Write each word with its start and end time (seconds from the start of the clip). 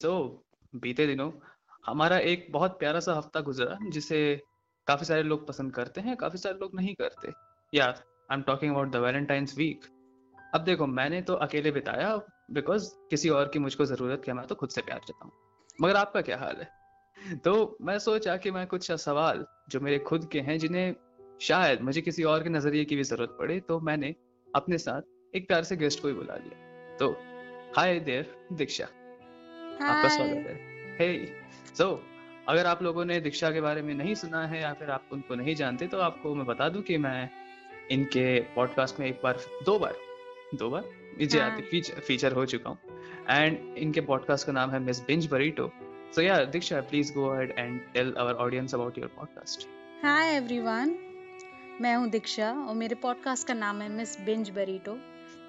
तो 0.00 0.44
बीते 0.72 1.06
दिनों 1.06 1.30
हमारा 1.86 2.18
एक 2.18 2.46
बहुत 2.50 2.78
प्यारा 2.78 3.00
सा 3.00 3.14
हफ़्ता 3.14 3.40
गुजरा, 3.40 3.78
जिसे 3.90 4.18
काफ़ी 4.86 5.06
सारे 5.06 5.22
लोग 5.22 5.46
पसंद 5.48 5.72
करते 5.74 6.00
हैं, 6.00 6.16
काफ़ी 6.16 6.38
सारे 6.38 6.58
लोग 6.58 6.74
नहीं 6.74 6.94
करते। 6.94 7.32
Yeah 7.72 7.86
I 7.86 8.36
am 8.36 8.42
talking 8.42 8.72
about 8.72 8.90
the 8.92 8.96
Valentine's 8.96 9.56
week 9.58 9.84
अब 10.54 10.64
देखो, 10.64 10.86
मैंने 10.86 11.20
तो 11.22 11.34
अकेले 11.36 11.70
बिताया 11.70 12.16
बिकॉज़ 12.50 12.88
किसी 13.10 13.28
और 13.28 13.48
की 13.48 13.58
मुझको 13.58 13.84
ज़रूरत 13.84 14.22
क्या 14.24 14.34
मैं 14.34 14.46
तो 14.46 14.54
खुद 14.54 14.70
से 14.70 14.82
प्यार 14.82 14.98
चाहता 14.98 15.24
हूँ। 15.24 15.32
मगर 15.80 15.96
आपका 15.96 16.20
क्या 16.20 16.38
हाल 16.38 16.56
है? 16.56 17.36
तो 17.36 17.76
मैं 17.82 17.98
सोचा 17.98 18.36
कि 18.36 18.50
मैं 18.50 18.66
कुछ 18.66 18.90
सवाल, 18.92 19.44
जो 19.70 19.80
मेरे 19.80 19.98
खुद 19.98 20.28
के 20.32 20.40
हैं, 20.40 20.58
जिन्हें 20.58 20.94
शायद 21.40 21.80
मुझे 21.80 22.00
किसी 22.00 22.22
और 22.24 22.42
के 22.42 22.50
नज़रिए 22.50 22.84
की 22.84 22.96
भी 22.96 23.02
ज़रूरत 23.02 23.36
पड़े 23.40 23.58
तो 23.60 23.80
मैंने 23.80 24.14
अपने 24.48 24.78
साथ 24.78 25.36
एक 25.36 25.48
प्यार 25.48 25.64
से 25.64 25.76
गेस्ट 25.76 26.02
को 26.02 26.08
ही 26.08 26.14
बुला 26.14 26.36
लिया। 26.36 26.96
तो 26.96 27.10
हाय 27.76 27.98
देयर 28.00 28.34
दीक्षा। 28.52 28.86
आपका 29.82 30.08
स्वागत 30.08 30.46
है। 30.46 30.54
हे 30.98 31.26
सो 31.74 31.84
so, 31.84 31.98
अगर 32.48 32.66
आप 32.66 32.82
लोगों 32.82 33.04
ने 33.04 33.20
दीक्षा 33.20 33.50
के 33.50 33.60
बारे 33.60 33.82
में 33.82 33.94
नहीं 33.94 34.14
सुना 34.14 34.46
है 34.46 34.60
या 34.62 34.72
फिर 34.72 34.90
आप 34.90 35.04
उनको 35.12 35.34
नहीं 35.34 35.54
जानते 35.54 35.86
तो 35.86 35.98
आपको 35.98 36.34
मैं 36.34 36.46
बता 36.46 36.68
दूँ 36.68 36.82
कि 36.82 36.98
मैं 36.98 37.30
इनके 37.90 38.40
पॉडकास्ट 38.40 39.00
में 39.00 39.06
एक 39.06 39.20
बार 39.24 39.38
दो 39.66 39.78
बार 39.78 39.94
दो 40.54 40.70
बार 40.70 40.84
नीचे 41.18 41.38
आती 41.38 41.62
फीचर 41.62 42.00
फीचर 42.00 42.32
हो 42.32 42.46
चुका 42.46 42.70
हूँ। 42.70 42.78
एंड 43.30 43.76
इनके 43.76 44.00
पॉडकास्ट 44.00 44.46
का 44.46 44.52
नाम 44.52 44.70
है 44.70 44.78
miss 44.78 45.00
Binge 45.00 45.26
Burrito 45.26 45.70
so 46.14 46.22
yeah 46.22 46.44
Diksha 46.44 46.80
please 46.80 47.12
go 47.14 47.28
ahead 47.28 47.54
and 47.58 47.80
tell 47.94 48.14
our 48.18 48.32
audience 48.32 48.74
about 48.74 48.98
your 48.98 49.08
podcast 49.08 49.68
hi 50.04 50.36
everyone 50.36 50.98
मैं 51.80 51.94
हूँ 51.94 52.08
दीक्षा 52.10 52.52
और 52.52 52.74
मेरे 52.74 52.94
पॉडकास्ट 52.94 53.46
का 53.46 53.54
नाम 53.54 53.82
है 53.82 53.88
Miss 53.88 54.20
Binge 54.20 54.50
Burrito 54.50 54.98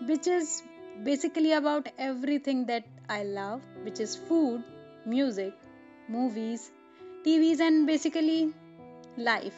which 0.05 0.27
is 0.27 0.61
basically 1.02 1.52
about 1.52 1.88
everything 1.98 2.66
that 2.66 2.84
I 3.08 3.22
love, 3.24 3.60
which 3.82 4.00
is 4.00 4.16
food, 4.16 4.62
music, 5.06 5.54
movies, 6.08 6.70
TVs, 7.26 7.60
and 7.60 7.86
basically 7.86 8.52
life. 9.16 9.54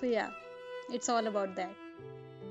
So, 0.00 0.06
yeah, 0.06 0.30
it's 0.90 1.08
all 1.08 1.26
about 1.26 1.56
that. 1.56 1.70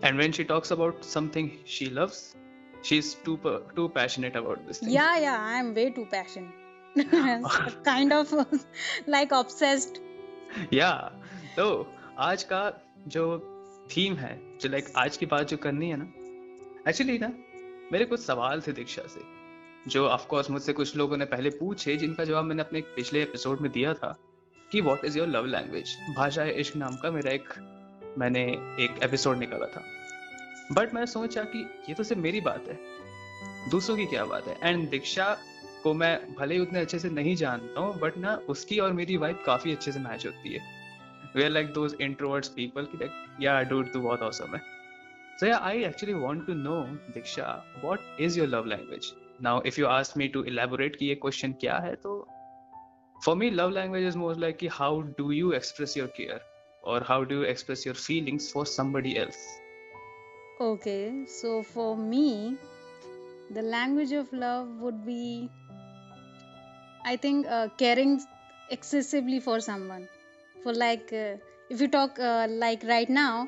And 0.02 0.18
when 0.18 0.32
she 0.32 0.44
talks 0.44 0.72
about 0.72 1.04
something 1.06 1.52
she 1.66 1.90
loves, 1.90 2.36
she's 2.82 3.14
too 3.16 3.40
too 3.76 3.90
passionate 3.90 4.36
about 4.36 4.68
this 4.68 4.80
thing. 4.80 4.90
Yeah, 4.90 5.18
yeah, 5.18 5.40
I'm 5.40 5.74
way 5.74 5.90
too 5.90 6.08
passionate. 6.12 6.54
kind 7.84 8.14
of 8.14 8.34
like 9.08 9.32
obsessed. 9.32 10.00
Yeah. 10.72 11.10
तो 11.56 11.66
आज 12.20 12.44
का 12.44 12.62
जो 13.08 13.24
theme 13.92 14.16
है 14.16 14.58
जो 14.62 14.70
like 14.70 14.86
आज 14.98 15.18
की 15.18 15.26
बात 15.26 15.48
जो 15.48 15.58
करनी 15.66 15.90
है 15.90 15.98
ना 16.00 16.06
एक्चुअली 16.90 17.18
ना 17.18 17.32
मेरे 17.93 18.05
कुछ 18.05 18.21
सवाल 18.21 18.61
थे 18.61 18.73
दीक्षा 18.73 19.03
से, 19.03 19.21
जो 19.89 20.07
ऑफकोर्स 20.09 20.51
मुझसे 20.51 20.73
कुछ 20.73 20.97
लोगों 20.97 21.17
ने 21.17 21.25
पहले 21.25 21.51
पूछे, 21.51 21.97
जिनका 21.97 22.25
जवाब 22.25 22.45
मैंने 22.45 22.63
अपने 22.63 22.81
पिछले 22.97 23.23
एपिसोड 23.23 23.61
में 23.61 23.71
दिया 23.73 23.95
था, 23.95 24.15
कि 24.71 24.81
what 24.81 25.05
is 25.05 25.19
your 25.19 25.29
love 25.29 25.47
language 25.47 25.97
भाषा 26.17 26.45
इश्क 26.45 26.77
नाम 26.77 26.97
का 26.97 27.11
मेरा 27.11 27.33
एक, 27.33 27.49
मैंने 28.19 28.43
एक 28.81 29.03
एपिसोड 29.03 29.39
निकाला 29.39 29.67
था। 29.67 29.83
बट 30.73 30.95
मैं 30.95 31.05
सोचा 31.07 31.45
कि 31.45 31.67
ये 31.89 31.95
तो 31.95 32.03
सिर्फ़ 32.03 32.23
मेरी 32.23 32.41
बात 32.41 32.69
है, 32.69 32.79
दूसरों 33.71 33.97
की 33.97 34.07
क्या 34.07 34.25
बात 34.25 34.47
है? 34.47 34.59
एंड 34.63 34.89
दीक्षा 34.91 35.37
को 35.83 35.95
मैं 35.95 36.35
भले 36.35 36.55
ही 36.55 36.61
उतने 36.61 36.81
अच्छे 36.81 36.99
से 36.99 37.11
नहीं 37.11 37.35
जानता 37.37 37.81
हूँ 37.81 37.99
बट 38.01 38.17
ना 38.19 38.35
उसकी 38.49 38.79
और 38.79 38.93
मेरी 38.93 39.17
वाइफ 39.17 39.43
काफ़ी 39.47 39.73
अच्छे 39.73 39.93
से 39.93 40.01
मैच 40.01 40.27
होती 40.27 40.53
है। 40.55 40.61
We 41.37 41.43
are 41.43 41.51
like 41.51 41.73
those 41.73 41.97
introverts 42.01 42.49
people 42.49 42.85
की 42.85 42.99
लाइक 42.99 43.43
या 43.43 43.61
डूड 43.63 43.93
तू 43.93 44.01
बहुत 44.01 44.23
औसम 44.23 44.55
है। 44.55 44.80
So 45.40 45.46
yeah, 45.48 45.58
I 45.58 45.84
actually 45.84 46.14
want 46.14 46.48
to 46.48 46.56
know, 46.56 46.98
Diksha, 47.14 47.62
what 47.82 48.00
is 48.18 48.38
your 48.38 48.48
love 48.48 48.66
language? 48.66 49.12
Now, 49.42 49.60
if 49.66 49.78
you 49.78 49.88
ask 49.88 50.16
me 50.16 50.30
to 50.30 50.44
elaborate 50.44 50.98
कि 50.98 51.06
ये 51.06 51.20
question 51.26 51.54
क्या 51.60 51.78
है 51.86 51.96
तो 52.04 52.16
for 53.26 53.36
me 53.36 53.50
love 53.50 53.72
language 53.72 54.04
is 54.04 54.16
more 54.16 54.34
like 54.36 54.62
how 54.78 55.02
do 55.18 55.32
you 55.32 55.52
express 55.54 55.96
your 55.96 56.08
care 56.10 56.42
or 56.84 57.02
how 57.04 57.24
do 57.24 57.40
you 57.40 57.44
express 57.44 57.86
your 57.86 57.96
feelings 57.96 58.52
for 58.52 58.66
somebody 58.66 59.18
else 59.18 59.40
okay 60.62 61.26
so 61.26 61.64
for 61.64 61.98
me 61.98 62.58
the 63.52 63.62
language 63.62 64.12
of 64.12 64.32
love 64.32 64.68
would 64.80 65.06
be 65.06 65.50
i 67.06 67.16
think 67.16 67.48
uh, 67.48 67.68
caring 67.78 68.20
excessively 68.70 69.40
for 69.40 69.60
someone 69.60 70.08
for 70.64 70.74
like 70.74 71.12
uh, 71.14 71.36
if 71.70 71.82
you 71.82 71.88
talk 71.88 72.20
uh, 72.20 72.48
like 72.50 72.84
right 72.84 73.10
now 73.10 73.48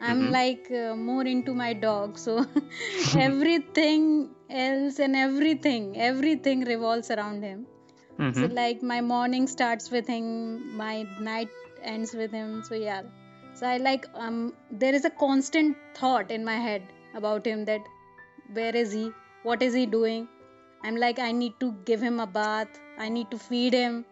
i'm 0.00 0.20
mm-hmm. 0.22 0.32
like 0.32 0.70
uh, 0.70 0.94
more 0.96 1.24
into 1.24 1.54
my 1.54 1.72
dog 1.72 2.18
so 2.18 2.46
everything 3.28 4.30
else 4.50 4.98
and 4.98 5.16
everything 5.16 5.96
everything 6.10 6.64
revolves 6.64 7.10
around 7.10 7.42
him. 7.42 7.66
Mm-hmm. 8.18 8.40
so 8.40 8.54
like 8.54 8.82
my 8.82 9.00
morning 9.00 9.46
starts 9.46 9.90
with 9.90 10.06
him 10.06 10.76
my 10.76 11.06
night 11.20 11.48
ends 11.82 12.14
with 12.14 12.32
him 12.32 12.62
so 12.62 12.74
yeah. 12.74 13.02
So 13.54 13.66
i 13.66 13.76
like 13.78 14.06
um 14.14 14.52
there 14.70 14.94
is 14.94 15.04
a 15.04 15.10
constant 15.22 15.76
thought 15.94 16.30
in 16.30 16.44
my 16.44 16.56
head 16.56 16.82
about 17.14 17.46
him 17.46 17.64
that 17.64 17.80
where 18.52 18.74
is 18.74 18.92
he? 18.92 19.10
What 19.42 19.62
is 19.62 19.74
he 19.74 19.86
doing? 19.86 20.28
I'm 20.82 20.96
like 20.96 21.18
i 21.18 21.32
need 21.32 21.58
to 21.60 21.72
give 21.84 22.00
him 22.00 22.20
a 22.20 22.26
bath. 22.26 22.80
I 22.98 23.08
need 23.08 23.30
to 23.30 23.38
feed 23.38 23.74
him. 23.74 24.04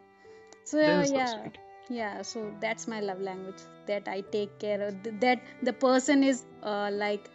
So 0.65 0.79
yeah 0.79 1.49
yeah 1.90 2.22
so 2.22 2.52
that's 2.62 2.88
my 2.88 3.00
love 3.00 3.22
language 3.22 3.62
that 3.88 4.08
i 4.08 4.22
take 4.22 4.58
care 4.60 4.82
of 4.88 4.94
that 5.20 5.40
the 5.62 5.74
person 5.74 6.24
is 6.24 6.44
uh, 6.64 6.90
like 6.92 7.30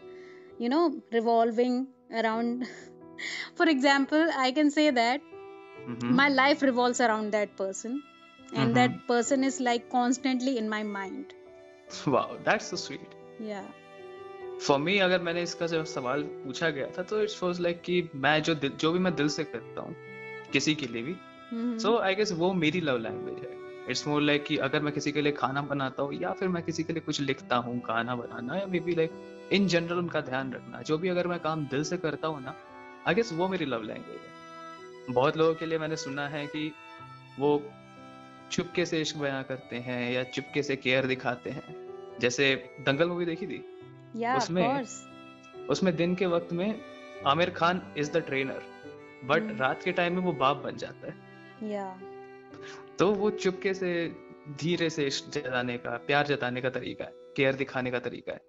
you 0.58 0.68
know 0.68 0.84
revolving 1.12 1.86
around 2.12 2.66
for 3.54 3.68
example 3.68 4.30
i 4.36 4.50
can 4.50 4.70
say 4.70 4.90
that 4.90 5.20
mm-hmm. 5.86 6.14
my 6.14 6.28
life 6.28 6.62
revolves 6.62 7.00
around 7.00 7.30
that 7.32 7.56
person 7.56 8.02
and 8.54 8.58
mm-hmm. 8.58 8.72
that 8.74 9.06
person 9.06 9.44
is 9.44 9.60
like 9.60 9.90
constantly 9.90 10.56
in 10.56 10.68
my 10.68 10.82
mind 10.82 11.34
wow 12.06 12.30
that's 12.44 12.66
so 12.66 12.76
sweet 12.76 13.14
yeah 13.40 13.68
for 14.66 14.78
me 14.78 14.98
अगर 14.98 15.20
मैंने 15.22 15.42
इसका 15.42 15.66
जब 15.66 15.84
सवाल 15.84 16.22
पूछा 16.44 16.70
गया 16.70 16.86
था 16.96 17.02
तो 17.10 17.20
it's 17.22 17.42
was 17.42 17.60
like 17.60 17.80
कि 17.82 18.08
मैं 18.14 18.42
जो 18.42 18.54
दिल 18.54 18.72
जो 18.80 18.92
भी 18.92 18.98
मैं 18.98 19.14
दिल 19.16 19.28
से 19.28 19.44
करता 19.44 19.80
हूँ 19.80 19.94
किसी 20.52 20.74
के 20.74 20.86
लिए 20.86 21.02
भी 21.02 21.14
सो 21.82 21.96
आई 21.98 22.14
गेस 22.14 22.32
वो 22.40 22.52
मेरी 22.52 22.80
लव 22.80 22.98
लैंग्वेज 22.98 23.38
है 23.44 23.61
इट्स 23.89 24.07
मोर 24.07 24.21
लाइक 24.21 24.43
कि 24.45 24.57
अगर 24.65 24.81
मैं 24.81 24.93
किसी 24.93 25.11
के 25.11 25.21
लिए 25.21 25.31
खाना 25.31 25.61
बनाता 25.61 26.03
हूँ 26.03 26.13
या 26.13 26.31
फिर 26.31 26.49
मैं 26.49 26.63
किसी 26.63 26.83
के 26.83 26.93
लिए 26.93 27.01
कुछ 27.01 27.19
लिखता 27.21 27.55
हूँ 27.55 27.77
गाना 27.87 28.15
बनाना 28.15 28.57
या 28.57 28.65
may 28.65 28.79
be 28.79 28.95
like 28.95 29.49
in 29.53 29.67
general 29.67 29.97
उनका 29.97 30.21
ध्यान 30.21 30.53
रखना। 30.53 30.81
जो 30.81 30.97
भी 30.97 31.09
अगर 31.09 31.27
मैं 31.27 31.39
काम 31.39 31.65
दिल 31.65 31.83
से 31.83 31.97
करता 31.97 32.27
हूँ 32.27 32.41
ना 32.43 32.55
आई 33.07 33.15
गेस 33.15 33.33
वो 33.33 33.47
मेरी 33.47 33.65
लव 33.65 33.83
लैंग्वेज 33.83 34.19
है। 34.19 35.13
बहुत 35.13 35.37
लोगों 35.37 35.53
के 35.53 35.65
लिए 35.65 35.77
मैंने 35.77 35.95
सुना 35.95 36.27
है 36.27 36.45
कि 36.47 36.71
वो 37.39 37.51
चुपके 38.51 38.85
से 38.85 39.01
इश्क 39.01 39.17
बयां 39.17 39.43
करते 39.43 39.75
हैं 39.79 40.11
या 40.11 40.23
चुपके 40.23 40.63
से 40.63 40.75
केयर 40.75 41.07
दिखाते 41.07 41.49
हैं। 41.49 41.75
जैसे 42.19 42.53
दंगल 42.79 43.07
मूवी 43.07 43.25
देखी 43.25 43.47
थी? 43.47 43.63
Yeah, 44.17 44.37
उसमें 44.37 44.85
उसमें 45.69 45.95
दिन 45.95 46.15
के 46.15 46.25
वक्त 46.25 46.53
में 46.53 46.81
Aamir 47.27 47.49
Khan 47.49 47.81
is 47.97 48.11
the 48.11 48.17
trainer 48.17 48.61
but 49.25 49.55
रात 49.59 49.83
के 49.83 49.91
टाइम 49.91 50.15
में 50.15 50.21
वो 50.21 50.33
बाप 50.39 50.57
बन 50.57 50.77
जाता 50.77 51.07
है। 51.07 51.15
Yeah. 51.71 52.12
तो 52.99 53.13
वो 53.13 53.29
चुपके 53.29 53.73
से 53.73 53.91
धीरे 54.49 54.89
से 54.89 55.09
जताने 55.09 55.77
का 55.77 55.97
प्यार 55.97 56.27
जताने 56.27 56.61
का 56.61 56.69
तरीका 56.69 57.05
है 57.05 57.11
केयर 57.37 57.55
दिखाने 57.55 57.91
का 57.91 57.99
तरीका 57.99 58.31
है। 58.31 58.41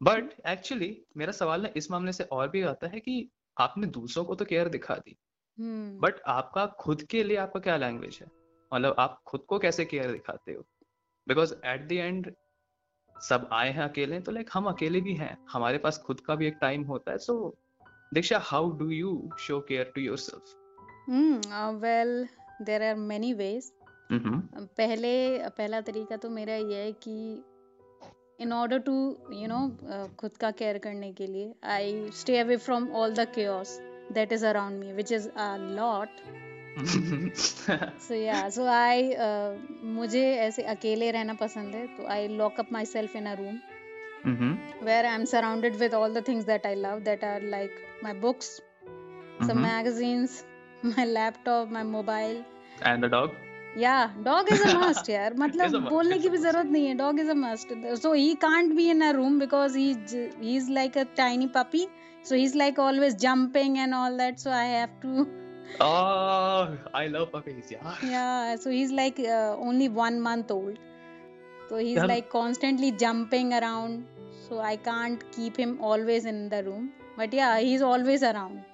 बट 0.00 0.40
एक्चुअली 0.46 1.04
मेरा 1.16 1.32
सवाल 1.32 1.62
ना 1.62 1.68
इस 1.76 1.90
मामले 1.90 2.12
से 2.12 2.24
और 2.24 2.48
भी 2.48 2.62
आता 2.62 2.86
है 2.86 3.00
कि 3.00 3.28
आपने 3.56 3.86
दूसरों 3.86 4.24
को 4.24 4.34
तो 4.34 4.44
केयर 4.44 4.68
दिखा 4.68 4.94
दी। 4.94 5.16
But 5.60 6.14
hmm. 6.14 6.24
आपका 6.26 6.66
खुद 6.66 7.02
के 7.02 7.22
लिए 7.24 7.36
आपका 7.36 7.60
क्या 7.60 7.76
लैंग्वेज 7.76 8.18
है? 8.22 8.26
मतलब 8.74 8.96
आप 8.98 9.22
खुद 9.26 9.40
को 9.40 9.58
कैसे 9.58 9.84
केयर 9.84 10.12
दिखाते 10.12 10.52
हो? 10.52 10.64
बिकॉज़ 11.28 11.54
एट 11.64 11.88
द 11.88 11.92
एंड 11.92 12.32
सब 13.16 13.48
आए 13.52 13.70
हैं 13.70 13.82
अकेले 13.82 14.20
तो 14.20 14.32
लाइक 14.32 14.50
हम 14.52 14.64
अकेले 14.64 15.00
भी 15.00 15.14
हैं। 15.14 15.36
हमारे 15.50 15.78
पास 15.78 15.98
खुद 15.98 16.20
का 16.20 16.34
भी 16.34 16.46
एक 16.46 16.58
टाइम 16.60 16.82
होता 16.82 17.12
है 17.12 17.18
so 17.18 17.56
Diksha 18.14 18.38
how 18.38 18.70
do 18.70 18.90
you 18.90 19.30
show 19.38 19.60
care 19.60 19.92
to 19.94 20.00
yourself 20.18 20.54
well 21.82 22.28
there 22.62 22.82
are 22.82 22.94
many 23.10 23.32
ways 23.34 23.72
पहले 24.12 25.12
पहला 25.58 25.80
तरीका 25.80 26.16
तो 26.16 26.30
मेरा 26.30 26.54
ये 26.54 26.82
है 26.84 26.92
कि 27.06 27.16
in 28.40 28.52
order 28.52 28.78
to 28.88 28.94
you 29.32 29.46
know 29.48 29.60
खुद 30.20 30.36
का 30.40 30.50
केयर 30.50 30.78
करने 30.78 31.12
के 31.12 31.26
लिए 31.26 31.52
I 31.74 32.10
stay 32.14 32.38
away 32.38 32.56
from 32.56 32.88
all 33.02 33.14
the 33.14 33.26
cares 33.34 33.78
that 34.12 34.32
is 34.32 34.46
around 34.46 34.80
me 34.80 34.92
which 34.92 35.12
is 35.12 35.28
a 35.28 35.56
lot 35.56 36.08
so 38.08 38.14
yeah 38.14 38.48
so 38.50 38.66
I 38.72 39.14
मुझे 39.94 40.24
ऐसे 40.34 40.62
अकेले 40.74 41.10
रहना 41.10 41.34
पसंद 41.40 41.74
है 41.74 41.86
तो 41.96 42.06
I 42.16 42.28
lock 42.28 42.60
up 42.60 42.72
myself 42.86 43.16
in 43.16 43.26
a 43.26 43.34
room 43.40 43.58
where 44.26 45.06
I'm 45.06 45.24
surrounded 45.24 45.78
with 45.78 45.92
all 45.94 46.10
the 46.10 46.22
things 46.22 46.46
that 46.46 46.64
I 46.66 46.74
love 46.74 47.04
that 47.04 47.22
are 47.22 47.40
like 47.40 47.74
my 48.02 48.12
books, 48.12 48.60
mm-hmm. 48.84 49.46
some 49.46 49.62
magazines, 49.62 50.44
my 50.96 51.04
laptop 51.04 51.70
my 51.70 51.82
mobile. 51.82 52.44
And 52.82 53.02
the 53.02 53.08
dog? 53.08 53.34
Yeah 53.76 54.10
dog 54.24 54.50
is 54.50 54.60
a 54.60 54.78
must 54.78 55.06
yaar. 55.06 55.34
Matlab 55.42 55.74
bolne 55.88 56.20
ki 56.22 56.32
bhi 56.34 56.42
zarurat 56.44 56.70
nahi 56.76 56.88
hai. 56.88 56.94
Dog 57.00 57.18
is 57.18 57.28
a 57.28 57.34
must. 57.34 57.72
So 58.02 58.12
he 58.12 58.34
can't 58.36 58.76
be 58.76 58.90
in 58.90 59.02
a 59.02 59.12
room 59.14 59.38
because 59.38 59.74
he 59.74 59.96
he's 60.40 60.68
like 60.68 60.96
a 60.96 61.04
tiny 61.22 61.48
puppy. 61.48 61.86
So 62.22 62.34
he's 62.34 62.54
like 62.54 62.78
always 62.78 63.14
jumping 63.14 63.78
and 63.78 63.94
all 63.94 64.16
that. 64.16 64.40
So 64.40 64.50
i 64.50 64.64
have 64.64 64.94
to 65.02 65.26
oh 65.80 66.76
i 66.94 67.06
love 67.08 67.32
puppies 67.32 67.72
yeah 67.72 67.96
yeah 68.02 68.54
so 68.54 68.70
he's 68.70 68.92
like 68.92 69.18
uh, 69.18 69.56
only 69.58 69.88
1 69.88 70.20
month 70.20 70.50
old. 70.50 70.78
So 71.68 71.78
he's 71.78 71.96
yeah. 71.96 72.04
like 72.04 72.30
constantly 72.30 72.92
jumping 72.92 73.52
around. 73.52 74.06
So 74.48 74.60
i 74.60 74.76
can't 74.76 75.26
keep 75.36 75.56
him 75.56 75.76
always 75.80 76.24
in 76.24 76.48
the 76.48 76.62
room. 76.64 76.90
But 77.16 77.32
yeah 77.32 77.58
he's 77.58 77.82
always 77.82 78.22
around. 78.22 78.64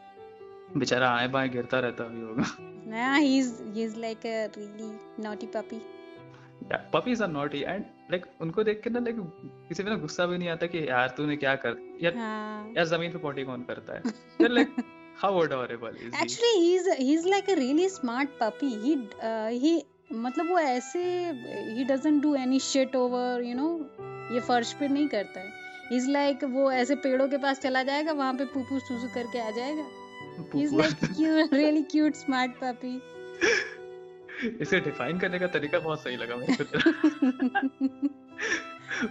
बेचारा 0.77 1.11
आए 1.17 1.29
बाएँ 1.29 1.49
गिरता 1.51 1.79
रहता 1.87 2.05
भी 2.15 2.21
होगा 2.29 2.47
Yeah, 2.93 3.21
he's 3.25 3.51
he's 3.75 3.93
like 4.05 4.25
a 4.31 4.39
really 4.57 4.93
naughty 5.27 5.47
puppy. 5.57 5.81
Puppies 6.93 7.23
are 7.23 7.29
naughty 7.29 7.61
and 7.61 7.85
like 8.11 8.27
उनको 8.41 8.63
देख 8.65 8.81
के 8.83 8.91
ना 8.91 8.99
लाइक 9.01 9.17
किसी 9.69 9.83
पे 9.83 9.91
ना 9.91 9.97
गुस्सा 10.03 10.27
भी 10.27 10.37
नहीं 10.39 10.49
आता 10.49 10.67
कि 10.75 10.79
यार 10.89 11.09
तूने 11.17 11.37
क्या 11.37 11.55
कर 11.65 11.77
यार 12.03 12.17
हाँ. 12.17 12.73
यार 12.77 12.85
ज़मीन 12.87 13.13
पे 13.13 13.19
पॉटी 13.19 13.45
कौन 13.45 13.63
करता 13.71 13.95
है 13.95 14.13
यार 14.41 14.51
like 14.51 14.75
how 15.23 15.41
adorable 15.43 15.97
is 16.01 16.05
he 16.05 16.21
Actually, 16.25 16.53
he's 16.67 16.87
he's 17.01 17.27
like 17.33 17.49
a 17.55 17.57
really 17.61 17.89
smart 17.97 18.37
puppy. 18.43 18.71
He 18.85 18.95
uh, 19.31 19.49
he 19.65 19.73
मतलब 20.27 20.51
वो 20.51 20.59
ऐसे 20.59 21.03
he 21.79 21.89
doesn't 21.91 22.25
do 22.27 22.35
any 22.45 22.61
shit 22.69 22.95
over 23.03 23.25
you 23.49 23.57
know 23.63 23.73
ये 24.35 24.41
फर्श 24.51 24.73
पे 24.81 24.89
नहीं 24.89 25.09
करता 25.17 25.41
है. 25.41 25.51
He's 25.93 26.09
like 26.19 26.45
वो 26.55 26.71
ऐसे 26.73 26.95
पेड़ों 27.09 27.29
के 27.29 27.39
पास 27.47 27.61
चला 27.61 27.83
जाएगा 27.91 28.13
वहाँ 28.23 28.35
पे 28.35 28.45
पूपू 28.55 28.79
सुसु 28.89 29.09
करके 29.15 29.39
आ 29.39 29.51
जाएगा. 29.59 29.89
He's 30.54 30.72
like 30.72 31.00
cute, 31.16 31.52
really 31.52 31.84
cute, 31.96 32.16
smart 32.26 32.60
puppy. 32.60 32.96
इसे 34.62 34.80
डिफाइन 34.86 35.20
करने 35.20 35.40
का 35.40 35.48
तरीका 35.54 35.80
बहुत 35.86 36.02
सही 36.02 36.18
लगा 36.18 36.36
मेरे 36.42 36.56
को 36.56 36.64
तेरा 36.64 36.82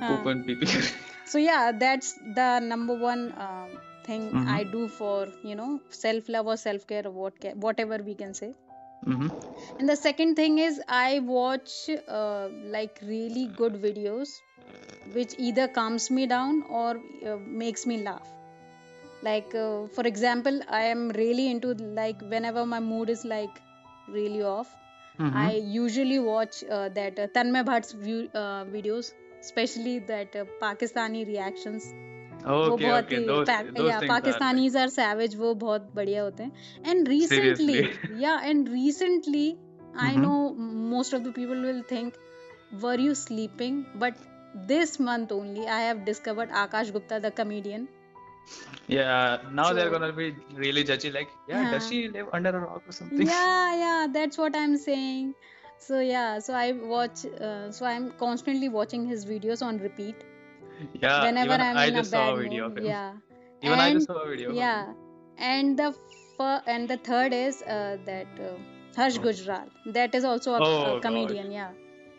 हाँ. 0.00 0.12
Open 0.14 0.42
PP 0.46 0.66
So 1.32 1.38
yeah, 1.42 1.72
that's 1.80 2.12
the 2.36 2.46
number 2.66 2.94
one 3.04 3.24
um, 3.46 3.72
thing 4.06 4.26
Mhm. 4.40 4.50
I 4.56 4.62
do 4.74 4.82
for 4.98 5.16
you 5.50 5.56
know 5.60 5.68
self 6.02 6.28
love 6.36 6.50
or 6.52 6.56
self 6.64 6.86
care 6.92 7.02
or 7.10 7.12
what 7.24 7.40
ca- 7.46 7.54
whatever 7.66 7.98
we 8.10 8.14
can 8.22 8.34
say. 8.40 8.50
Hmm 9.08 9.30
And 9.80 9.92
the 9.92 9.96
second 10.02 10.36
thing 10.42 10.58
is 10.68 10.78
I 11.00 11.18
watch 11.32 11.74
uh, 12.20 12.48
like 12.76 13.02
really 13.10 13.44
good 13.62 13.80
videos 13.88 14.36
which 15.18 15.34
either 15.48 15.66
calms 15.80 16.06
me 16.20 16.26
down 16.36 16.62
or 16.84 16.88
uh, 17.32 17.36
makes 17.64 17.86
me 17.92 17.98
laugh. 18.06 18.30
Like 19.22 19.54
uh, 19.54 19.86
for 19.96 20.02
example, 20.08 20.58
I 20.78 20.82
am 20.94 21.04
really 21.10 21.46
into 21.50 21.74
like 22.00 22.20
whenever 22.34 22.64
my 22.72 22.80
mood 22.88 23.10
is 23.14 23.24
like 23.34 23.60
really 24.16 24.42
off, 24.48 24.74
hmm 25.20 25.36
I 25.44 25.52
usually 25.76 26.18
watch 26.26 26.58
uh, 26.64 26.88
that 26.98 27.18
uh, 27.18 27.26
Tanmay 27.36 27.62
Bhatt's 27.70 27.94
view, 28.02 28.18
uh, 28.34 28.64
videos, 28.74 29.08
especially 29.40 29.94
that 30.10 30.36
uh, 30.36 30.44
Pakistani 30.66 31.24
reactions. 31.30 31.88
वो 32.46 32.56
okay 32.72 32.84
बहुत 32.84 33.04
okay 33.04 33.16
ही 33.16 33.24
दोस 33.26 33.48
पा- 33.48 33.74
दोस 33.76 33.88
या 33.90 33.98
Pakistanis 34.08 34.76
are 34.76 34.88
savage 34.96 35.34
वो 35.36 35.52
बहुत 35.62 35.90
बढ़िया 35.94 36.22
होते 36.22 36.42
हैं 36.42 36.90
and 36.90 37.08
recently 37.08 37.74
Seriously. 37.78 38.20
या 38.22 38.34
and 38.50 38.68
recently 38.72 39.46
I 40.04 40.12
Mhm. 40.14 40.22
No 40.22 40.32
most 40.90 41.14
of 41.14 41.20
the 41.20 41.32
people 41.36 41.64
will 41.66 41.82
think 41.90 42.12
were 42.84 43.00
you 43.00 43.14
sleeping 43.24 43.82
but 44.04 44.14
this 44.68 44.92
month 45.06 45.32
only 45.36 45.64
i 45.78 45.80
have 45.86 45.98
discovered 46.04 46.52
akash 46.60 46.92
gupta 46.98 47.16
the 47.24 47.30
comedian 47.40 47.82
Yeah, 48.87 49.37
now 49.51 49.73
they're 49.73 49.89
gonna 49.89 50.11
be 50.11 50.35
really 50.55 50.83
judgy. 50.83 51.13
Like, 51.13 51.29
yeah, 51.47 51.71
does 51.71 51.87
she 51.87 52.07
live 52.09 52.27
under 52.33 52.49
a 52.49 52.59
rock 52.59 52.83
or 52.87 52.91
something? 52.91 53.27
yeah 53.27 53.75
yeah 53.83 54.07
that's 54.11 54.37
what 54.37 54.55
i'm 54.55 54.75
saying 54.77 55.33
so 55.77 55.99
yeah 55.99 56.39
so 56.39 56.53
i 56.53 56.71
watch 56.71 57.25
uh, 57.25 57.71
so 57.71 57.85
i'm 57.85 58.11
constantly 58.23 58.69
watching 58.69 59.05
his 59.05 59.25
videos 59.25 59.61
on 59.69 59.77
repeat 59.79 60.15
Yeah, 61.01 61.23
whenever 61.25 61.53
even 61.53 61.61
i'm 61.61 61.77
I 61.77 61.87
in 61.89 61.95
a 61.95 62.03
just 62.03 62.11
saw 62.11 62.33
a 62.33 62.37
video 62.37 62.65
mood 62.65 62.71
of 62.71 62.77
him. 62.77 62.85
yeah 62.85 63.13
Even 63.61 63.79
I 63.79 63.93
just 63.93 64.07
saw 64.07 64.19
a 64.23 64.29
video. 64.29 64.53
yeah 64.53 64.93
and 65.37 65.77
the 65.77 65.93
and 66.67 66.87
the 66.89 66.97
third 66.97 67.33
is 67.33 67.61
uh, 67.63 67.97
that 68.05 68.27
uh, 68.39 68.53
harsh 68.95 69.17
gujral 69.25 69.69
that 69.97 70.15
is 70.15 70.23
also 70.23 70.53
a, 70.53 70.61
Oh, 70.61 70.97
a 70.97 71.01
God. 71.01 71.01
comedian 71.01 71.51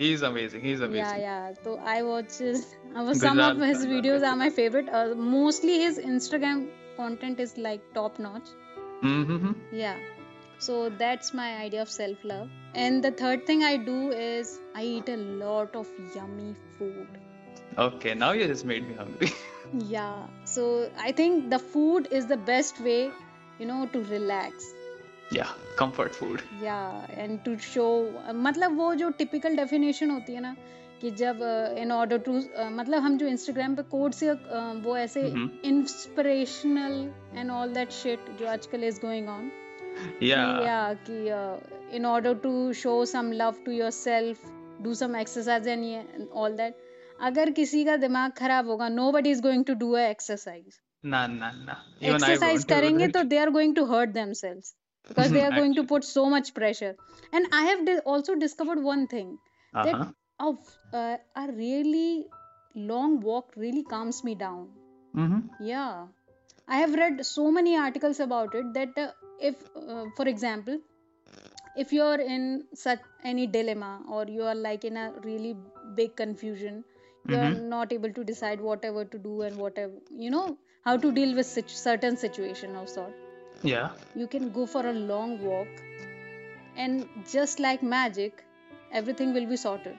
He's 0.02 0.22
amazing. 0.28 0.62
He's 0.68 0.80
amazing. 0.80 1.20
yeah. 1.20 1.48
Yeah 1.48 1.52
so 1.64 1.74
i 1.94 2.02
watch 2.02 2.38
his, 2.44 2.62
uh, 2.96 3.14
some 3.14 3.40
of 3.48 3.58
his 3.58 3.84
videos 3.86 4.26
are 4.30 4.36
my 4.36 4.50
favorite. 4.50 4.88
Uh, 5.00 5.14
mostly 5.34 5.78
his 5.82 5.98
instagram 6.12 6.64
content 6.96 7.40
is 7.46 7.56
like 7.68 7.86
top 8.00 8.18
notch 8.18 8.50
Mm-hmm. 9.02 9.52
yeah. 9.72 9.96
So 10.64 10.74
that's 10.98 11.32
my 11.34 11.46
idea 11.60 11.82
of 11.82 11.88
self 11.92 12.18
love 12.32 12.50
and 12.82 13.02
the 13.06 13.10
third 13.22 13.46
thing 13.46 13.64
i 13.68 13.76
do 13.76 13.96
is 14.26 14.52
i 14.80 14.84
eat 14.90 15.08
a 15.14 15.16
lot 15.16 15.74
of 15.80 15.88
yummy 16.16 16.54
food. 16.78 17.18
Okay, 17.86 18.14
now 18.14 18.30
you 18.32 18.46
just 18.46 18.64
made 18.64 18.86
me 18.88 18.94
hungry. 18.94 19.32
yeah. 19.96 20.26
So 20.44 20.68
i 21.08 21.10
think 21.22 21.50
the 21.56 21.58
food 21.58 22.08
is 22.20 22.26
the 22.34 22.36
best 22.52 22.80
way 22.90 23.00
you 23.58 23.66
know 23.72 23.80
to 23.96 24.04
relax 24.12 24.70
yeah, 25.32 25.50
comfort 25.78 26.14
food. 26.20 26.42
Yeah 26.62 26.78
and 27.10 27.38
to 27.44 27.56
show 27.66 27.86
मतलब 28.46 28.76
वो 28.78 28.94
जो 28.94 29.08
typical 29.18 29.56
definition 29.56 30.10
होती 30.10 30.34
है 30.34 30.40
ना 30.40 30.54
कि 31.00 31.10
जब 31.20 31.40
इन 31.78 31.92
order 31.92 32.18
to 32.28 32.32
मतलब 32.72 33.02
हम 33.02 33.16
जो 33.18 33.26
इंस्टाग्राम 33.26 33.74
पे 33.76 33.82
कोड 33.94 34.12
से 34.12 34.28
uh, 34.28 34.84
वो 34.84 34.96
ऐसे. 34.96 35.22
Inspirational 35.70 37.10
and 37.38 37.50
all 37.50 37.72
that 37.74 37.90
shit 37.92 38.30
जो 38.40 38.46
आजकल 38.48 38.84
is 38.84 39.00
going 39.00 39.28
on 39.28 39.50
Yeah. 40.22 40.60
Yeah 40.66 40.76
कि 41.08 41.96
in 41.96 42.06
order 42.06 42.34
to 42.42 42.72
show 42.72 42.92
some 43.06 43.32
love 43.32 43.56
to 43.64 43.72
yourself 43.72 44.44
do 44.82 44.94
some 44.94 45.16
exercise 45.16 45.68
and 45.68 46.28
all 46.32 46.52
that 46.56 46.76
अगर 47.28 47.50
किसी 47.58 47.84
का 47.84 47.96
दिमाग 48.04 48.32
खराब 48.38 48.68
होगा 48.68 48.88
nobody 49.12 49.30
is 49.30 49.42
going 49.42 49.64
to 49.64 49.74
do 49.82 49.90
a 49.92 50.00
exercise 50.08 50.78
I 51.04 51.20
exercise 52.08 52.42
won't 52.42 52.62
do 52.62 52.68
करेंगे 52.68 53.08
तो 53.08 53.22
they 53.24 53.38
are 53.38 53.50
going 53.50 53.74
to 53.76 53.84
hurt 53.84 54.10
themselves 54.16 54.72
because 55.08 55.30
they 55.32 55.44
are 55.48 55.52
going 55.60 55.74
to 55.80 55.84
put 55.92 56.04
so 56.04 56.24
much 56.34 56.52
pressure 56.60 56.94
and 57.32 57.46
i 57.60 57.62
have 57.70 57.84
di- 57.90 57.98
also 58.14 58.34
discovered 58.46 58.82
one 58.92 59.06
thing 59.14 59.30
Uh-huh. 59.82 60.06
of 60.48 60.58
uh, 61.00 61.16
a 61.42 61.46
really 61.52 62.26
long 62.92 63.20
walk 63.28 63.52
really 63.64 63.84
calms 63.94 64.22
me 64.28 64.34
down 64.46 64.62
Mm-hmm. 65.22 65.40
yeah 65.72 66.06
i 66.76 66.78
have 66.82 66.94
read 67.00 67.24
so 67.30 67.50
many 67.58 67.76
articles 67.86 68.20
about 68.26 68.54
it 68.60 68.72
that 68.78 68.98
uh, 69.04 69.10
if 69.50 69.56
uh, 69.76 70.04
for 70.18 70.26
example 70.34 70.78
if 71.76 71.92
you 71.92 72.02
are 72.02 72.20
in 72.34 72.44
such 72.74 73.00
any 73.24 73.46
dilemma 73.46 73.92
or 74.08 74.24
you 74.36 74.42
are 74.44 74.54
like 74.54 74.84
in 74.84 74.96
a 74.96 75.06
really 75.24 75.52
big 76.00 76.14
confusion 76.22 76.82
you 77.30 77.36
are 77.44 77.50
Mhm. 77.50 77.68
not 77.74 77.92
able 77.98 78.12
to 78.18 78.24
decide 78.30 78.60
whatever 78.68 79.04
to 79.14 79.18
do 79.28 79.34
and 79.48 79.58
whatever 79.64 79.98
you 80.24 80.30
know 80.36 80.46
how 80.88 80.96
to 81.04 81.12
deal 81.20 81.34
with 81.40 81.48
such 81.52 81.74
certain 81.82 82.16
situation 82.24 82.76
or 82.82 82.86
sort 82.96 83.14
Yeah. 83.62 83.90
you 84.14 84.26
can 84.26 84.48
go 84.50 84.66
for 84.66 84.80
a 84.86 84.92
long 84.92 85.32
walk 85.42 85.68
and 86.76 87.06
just 87.32 87.60
like 87.60 87.82
magic 87.82 88.42
everything 88.92 89.32
will 89.34 89.46
be 89.46 89.56
sorted 89.56 89.96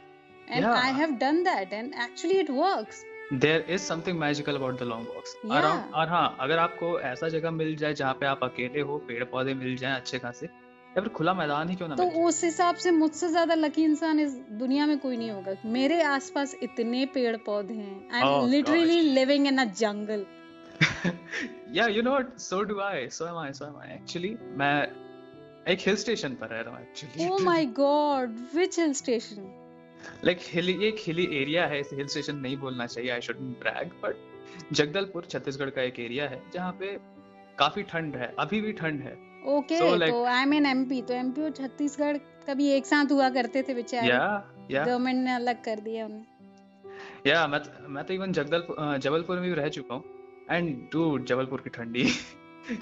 and 0.48 0.66
Yeah. 0.66 0.74
i 0.88 0.90
have 1.00 1.14
done 1.20 1.40
that 1.46 1.74
and 1.80 1.96
actually 2.08 2.40
it 2.46 2.54
works 2.62 3.04
There 3.44 3.62
is 3.76 3.82
something 3.90 4.18
magical 4.22 4.58
about 4.58 4.78
the 4.80 4.86
long 4.88 5.06
walks. 5.12 5.32
Yeah. 5.44 5.54
Around, 5.60 5.94
और 6.00 6.10
हाँ 6.10 6.26
अगर 6.46 6.58
आपको 6.60 6.90
ऐसा 7.12 7.30
जगह 7.36 7.52
मिल 7.52 7.76
जाए 7.84 7.94
जहाँ 8.02 8.14
पे 8.20 8.26
आप 8.32 8.44
अकेले 8.44 8.82
हो 8.90 8.98
पेड़ 9.08 9.24
पौधे 9.32 9.54
मिल 9.62 9.76
जाएँ 9.78 9.96
अच्छे 9.96 10.20
खासे 10.26 10.46
या 10.46 11.02
फिर 11.02 11.08
खुला 11.20 11.34
मैदान 11.34 11.70
ही 11.70 11.76
क्यों 11.76 11.88
ना 11.90 11.96
तो 12.02 12.10
उस 12.28 12.44
हिसाब 12.44 12.76
से 12.84 12.92
मुझसे 12.92 13.30
ज़्यादा 13.30 13.56
लकी 13.56 13.84
इंसान 13.84 14.20
इस 14.20 14.34
दुनिया 14.62 14.86
में 14.92 14.98
कोई 15.06 15.18
नहीं 15.18 15.32
होगा 15.32 15.56
मेरे 15.78 16.02
आसपास 16.12 16.56
इतने 16.64 17.06
पेड़ 17.16 17.36
पौधे 17.48 17.74
हैं 17.74 18.10
I 18.14 18.22
Oh, 18.30 18.44
am 18.44 18.50
literally 18.52 19.00
living 19.20 19.48
in 19.48 19.58
a 19.58 19.66
jungle 19.82 20.26
yeah 21.78 21.88
you 21.88 22.02
know 22.06 22.12
what? 22.16 22.28
So 22.46 22.58
do 22.72 22.80
I. 22.88 23.08
So 23.18 23.28
am 23.28 23.38
I 23.44 23.52
so 23.60 23.66
am 23.68 23.78
I. 23.84 23.88
Actually 23.96 24.32
मैं 24.62 24.76
एक 25.74 25.80
हिल 25.88 25.96
स्टेशन 25.96 26.34
पर 26.42 26.48
रह 26.48 26.62
रहा 26.62 26.76
हूँ 26.76 26.82
actually 26.82 27.30
oh 27.30 27.38
my 27.44 27.66
god 27.80 28.36
which 28.54 28.80
hill 28.80 28.94
station 28.94 29.52
like 30.26 30.40
hilly 30.54 30.74
एक 30.88 30.96
hilly 31.00 31.26
area 31.42 31.66
है 31.68 31.80
इसे 31.80 31.96
हिल 31.96 32.08
station 32.08 32.36
नहीं 32.36 32.58
बोलना 32.58 32.86
चाहिए 32.88 33.12
I 33.12 33.22
shouldn't 33.22 33.60
brag 33.60 33.92
but 34.04 34.74
Jagdalpur 34.74 35.26
Chhattisgarh 35.32 35.70
का 35.70 35.82
एक 35.82 36.00
एरिया 36.00 36.28
है 36.30 36.42
जहाँ 36.54 36.72
पे 36.80 36.98
काफ़ी 37.60 37.84
ठंड 37.92 38.16
है 38.16 38.34
अभी 38.40 38.62
भी 38.62 38.72
ठंड 38.74 39.02
है। 39.02 39.14
ओके 39.48 39.80
So, 39.80 39.88
like- 39.94 40.12
तो 40.12 40.24
आई 40.24 40.42
एम 40.42 40.54
इन 40.54 40.66
एमपी 40.66 41.02
तो 41.02 41.14
एमपी 41.14 41.42
और 41.42 41.52
छत्तीसगढ़ 41.52 42.18
कभी 42.48 42.70
एक 42.72 42.86
साथ 42.86 43.12
हुआ 43.12 43.30
करते 43.30 43.64
थे 43.68 43.74
बेचारे। 43.74 44.08
या 44.08 44.26
या 44.72 44.84
गवर्नमेंट 44.86 45.24
ने 45.26 45.34
अलग 45.34 45.64
कर 45.64 45.80
दिया 45.80 46.06
उन्हें 46.06 46.26
या 47.28 47.46
मैं 47.48 47.60
मैं 47.90 48.04
तो 48.04 48.14
इवन 48.14 48.32
जगदलपुर 48.34 48.98
जबलपुर 48.98 49.40
में 49.40 49.50
भी 49.50 49.56
रह 49.62 49.68
चुका 49.78 49.96
हूँ। 49.96 50.04
एंड 50.52 50.76
डूड 50.94 51.26
जबलपुर 51.26 51.62
की 51.62 51.70
ठंडी 51.80 52.06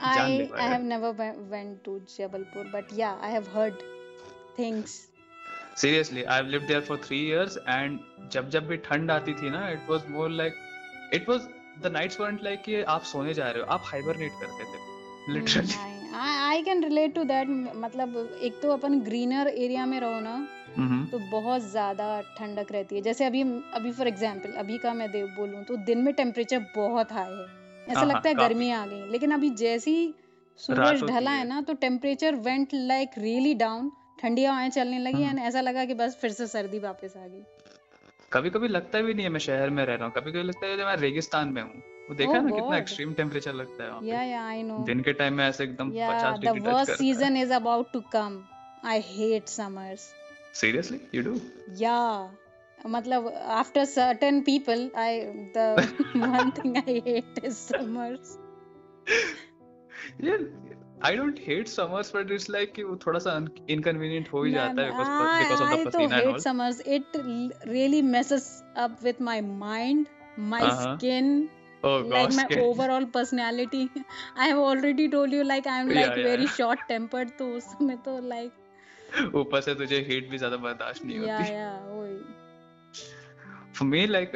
I 0.07 0.23
I 0.63 0.65
have 0.71 0.83
never 0.89 1.09
we- 1.19 1.37
went 1.51 1.77
to 1.85 1.93
Jabalpur, 2.15 2.63
but 2.73 2.91
yeah, 2.97 3.21
I 3.27 3.29
have 3.35 3.47
heard 3.53 3.79
things. 4.57 4.91
Seriously 5.81 6.23
I 6.35 6.41
lived 6.49 6.67
there 6.67 6.81
for 6.89 6.97
three 7.05 7.19
years 7.27 7.57
and 7.69 7.99
जब 8.33 8.49
जब 8.55 8.67
भी 8.67 8.77
ठंड 8.87 9.11
आती 9.11 9.33
थी 9.41 9.49
ना 9.49 9.67
it 9.69 9.89
was 9.89 10.05
more 10.15 10.29
like 10.29 10.53
it 11.13 11.29
was 11.29 11.47
the 11.83 11.91
nights 11.93 12.17
weren't 12.21 12.43
like 12.43 12.61
कि 12.65 12.81
आप 12.95 13.03
सोने 13.13 13.33
जा 13.33 13.49
रहे 13.51 13.63
हो 13.63 13.69
आप 13.75 13.83
हाइबरनेट 13.91 14.31
करते 14.41 14.63
थे 14.73 15.33
literally 15.33 15.89
I, 16.21 16.29
I 16.53 16.61
can 16.67 16.83
relate 16.85 17.13
to 17.17 17.23
that. 17.27 17.47
मतलब 17.85 18.15
एक 18.49 18.59
तो 18.61 18.71
अपन 18.71 18.99
ग्रीनर 19.03 19.47
एरिया 19.47 19.85
में 19.93 19.99
रहो 19.99 20.19
ना 20.27 20.35
तो 21.11 21.19
बहुत 21.31 21.61
ज़्यादा 21.61 22.21
ठंडक 22.37 22.71
रहती 22.71 22.95
है। 22.95 23.01
जैसे 23.01 23.25
अभी 23.25 23.41
अभी 23.73 23.91
फॉर 23.91 24.07
एग्ज़ाम्पल 24.07 24.51
अभी 24.59 24.77
का 24.77 24.93
मैं 24.93 25.11
दे 25.11 25.23
बोलूँ 25.35 25.63
तो 25.63 25.75
दिन 25.85 25.97
में 25.97 26.13
टेम्परेचर 26.13 26.59
बहुत 26.75 27.11
हाई 27.11 27.31
है। 27.31 27.45
ऐसा 27.83 27.99
हाँ, 27.99 28.05
लगता 28.05 28.29
है 28.29 28.35
गर्मी 28.35 28.69
आ 28.71 28.85
गई। 28.85 29.09
लेकिन 29.11 29.31
अभी 29.31 29.49
जैसी 29.57 30.13
सूरज 30.59 31.03
ढला 31.03 31.31
है। 31.31 31.37
है 31.37 31.47
ना 31.47 31.61
तो 31.61 31.73
temperature 31.79 32.35
went 32.41 32.73
like 32.73 33.17
really 33.17 33.53
down 33.55 33.91
ठंडी 34.21 34.45
हवाएँ 34.45 34.69
चलने 34.69 34.99
लगी 34.99 35.23
हम्म। 35.23 35.29
एंड 35.29 35.47
ऐसा 35.47 35.61
लगा 35.61 35.85
कि 35.85 35.93
बस 35.93 36.17
फिर 36.21 36.31
से 36.31 36.47
सर्दी 36.47 36.79
वापस 36.79 37.13
आ 37.17 37.27
गई। 37.27 37.43
कभी 38.31 38.49
कभी 38.49 38.67
लगता 38.67 39.01
भी 39.01 39.13
नहीं 39.13 39.25
है 39.25 39.31
मैं 39.31 39.39
शहर 39.39 39.69
में 39.69 39.83
रह 39.85 39.95
रहा 39.95 40.05
हूँ। 40.05 40.13
कभी 40.13 40.31
कभी 40.31 40.43
लगता 40.43 40.67
है 40.67 40.85
मैं 40.85 40.95
रेगिस्तान 40.97 41.47
में 41.47 41.61
हूँ। 41.61 41.81
वो 42.09 42.15
देखा 42.15 42.31
है 42.31 42.43
ना 42.43 42.49
कितना 42.51 42.77
एक्सट्रीम 42.77 43.13
टेम्परेचर 43.13 43.53
लगता 43.53 43.83
है 43.83 44.07
या 44.07 44.21
या 44.23 44.45
आई 44.45 44.63
नो 44.63 44.77
दिन 44.85 45.01
के 45.01 45.13
टाइम 45.13 45.33
में 45.33 45.45
ऐसे 45.47 45.63
एकदम 45.63 45.89
पचास 45.91 46.39
डिग्री 46.39 46.59
टच 46.59 46.65
करता 46.65 46.91
है। 46.91 46.97
Season 46.97 47.37
is 47.37 47.53
about 47.53 47.91
to 47.93 47.99
come 48.13 48.41
I 48.85 49.01
hate 49.05 49.47
summers 49.49 50.09
seriously 50.60 51.00
you 51.14 51.22
do 51.22 51.36
या 51.80 51.98
मतलब 52.86 53.26
after 53.60 53.84
certain 53.84 54.40
people 54.48 54.90
I 54.96 55.20
the 55.56 55.66
one 56.16 56.50
thing 56.58 56.76
I 56.76 57.02
hate 57.06 57.44
is 57.44 57.52
summers 57.56 58.36
यार 60.24 60.46
I 61.04 61.16
don't 61.16 61.38
hate 61.46 61.68
summers 61.68 62.14
but 62.16 62.30
it's 62.32 62.48
like 62.50 62.72
कि 62.72 62.82
वो 62.82 62.96
थोड़ा 63.06 63.18
सा 63.18 63.36
inconvenient 63.70 64.28
हो 64.32 64.42
ही 64.44 64.52
No, 64.52 64.56
जाता 64.58 64.74
no, 64.74 64.80
है 64.82 64.90
because 64.98 65.28
I 65.28 65.38
because 65.38 65.62
of 65.62 65.68
I 65.68 65.86
the 65.86 65.92
तो 65.92 65.98
पसीना 65.98 66.16
and 66.16 66.26
hate 66.26 66.32
all 66.32 66.40
summers. 66.44 66.80
It 66.96 67.18
l- 67.20 67.72
really 67.72 68.02
messes 68.14 68.46
up 68.84 69.02
with 69.08 69.20
my 69.28 69.36
mind, 69.64 70.08
my 70.52 70.60
हाँ 70.62 70.74
हाँ 70.76 70.96
skin, 70.98 71.30
oh 71.84 71.98
like 71.98 72.12
gosh 72.12 72.36
my 72.38 72.46
के 72.52 72.60
overall 72.62 73.06
personality. 73.16 73.82
I 74.36 74.48
have 74.48 74.62
already 74.68 75.08
told 75.16 75.36
you 75.38 75.44
like 75.50 75.68
I'm 75.74 75.92
या 75.92 76.00
like 76.00 76.18
या 76.18 76.24
very 76.28 76.48
short 76.54 76.86
tempered 76.92 77.36
तो 77.38 77.50
उस 77.56 77.68
समय 77.72 77.96
तो 78.08 78.16
like 78.32 78.54
ऊपर 79.35 79.61
से 79.61 79.75
तुझे 79.75 79.99
हीट 79.99 80.29
भी 80.29 80.37
ज़्यादा 80.37 80.57
बर्दाश्त 80.57 81.05
नहीं 81.05 81.19
होती। 81.19 81.43
Yeah 81.43 81.79
वही। 81.89 82.17
फॉर 83.73 83.87
मी 83.87 84.05
लाइक 84.07 84.31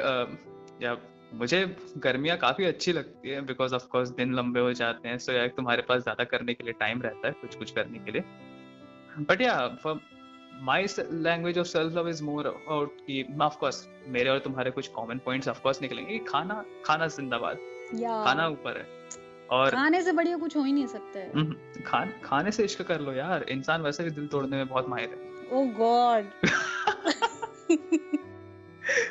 या 0.82 0.98
मुझे 1.34 1.66
गर्मियाँ 1.98 2.38
काफ़ी 2.38 2.66
अच्छी 2.66 2.92
लगती 2.94 3.30
है 3.30 3.42
बिकॉज़ 3.42 3.76
ऑफ़ 3.76 3.88
कोर्स 3.88 4.10
दिन 4.10 4.34
लंबे 4.34 4.60
हो 4.60 4.74
जाते 4.74 5.08
हैं 5.08 5.18
सो 5.18 5.32
so, 5.32 5.38
यार 5.38 5.48
तुम्हारे 5.48 5.82
पास 5.82 6.02
ज़्यादा 6.02 6.24
करने 6.24 6.54
के 6.54 6.64
लिए 6.64 6.74
टाइम 6.74 7.02
रहता 7.02 7.28
है 7.28 7.34
कुछ 7.34 7.56
कुछ 7.56 7.72
करने 7.72 8.00
के 8.00 8.12
लिए। 8.12 8.22
But 9.26 9.42
yeah 9.42 9.68
for 9.84 10.00
my 10.62 10.86
language 11.00 11.58
of 11.60 11.68
self 11.68 11.94
love 11.94 12.10
is 12.10 12.24
more 12.24 12.48
about 12.48 12.98
कि 13.02 13.38
ऑफ़ 13.42 13.58
कोर्स 13.58 13.88
मेरे 14.08 14.30
और 14.30 14.40
तुम्हारे 14.40 14.72
कुछ 14.72 14.88
कॉमन 14.88 15.18
पॉइंट्स 15.18 15.48
ऑफ़ 15.48 15.62
कोर्स 15.62 15.82
निकलेंगे। 15.82 16.18
खाना 16.20 16.64
खाना 16.86 17.08
जिंदाबाद। 17.08 17.58
खाना 18.26 18.48
ऊपर 18.48 18.78
है। 18.78 18.86
और 19.50 19.70
खाने 19.70 20.02
से 20.02 20.12
बढ़िया 20.12 20.38
कुछ 20.38 20.58
हो 20.58 20.64
ही 20.64 20.74
नहीं 20.74 20.88
सकता 20.88 21.20
है। 21.20 21.32
हम्म, 21.36 21.56
खान 21.84 22.14
खाने 22.24 22.52
से 22.52 22.64
इश्क 22.64 22.82
कर 22.82 23.02
लो 23.02 23.14
यार। 23.14 23.44
इंसान 23.44 23.82
वैसे 23.82 24.04
भी 24.04 24.10
दिल 24.10 24.28
तोड़ने 24.28 24.58
में 24.58 24.68
बहुत 24.68 24.90
माहिर 24.90 25.10
है। 25.10 25.36
Oh 25.54 25.66
god. 25.80 26.26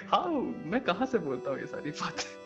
हाँ 0.09 0.29
मैं 0.67 0.81
कहाँ 0.81 1.07
से 1.07 1.19
बोलता 1.19 1.51
हूँ 1.51 1.59
ये 1.59 1.67
सारी 1.67 1.91
बातें? 1.91 2.45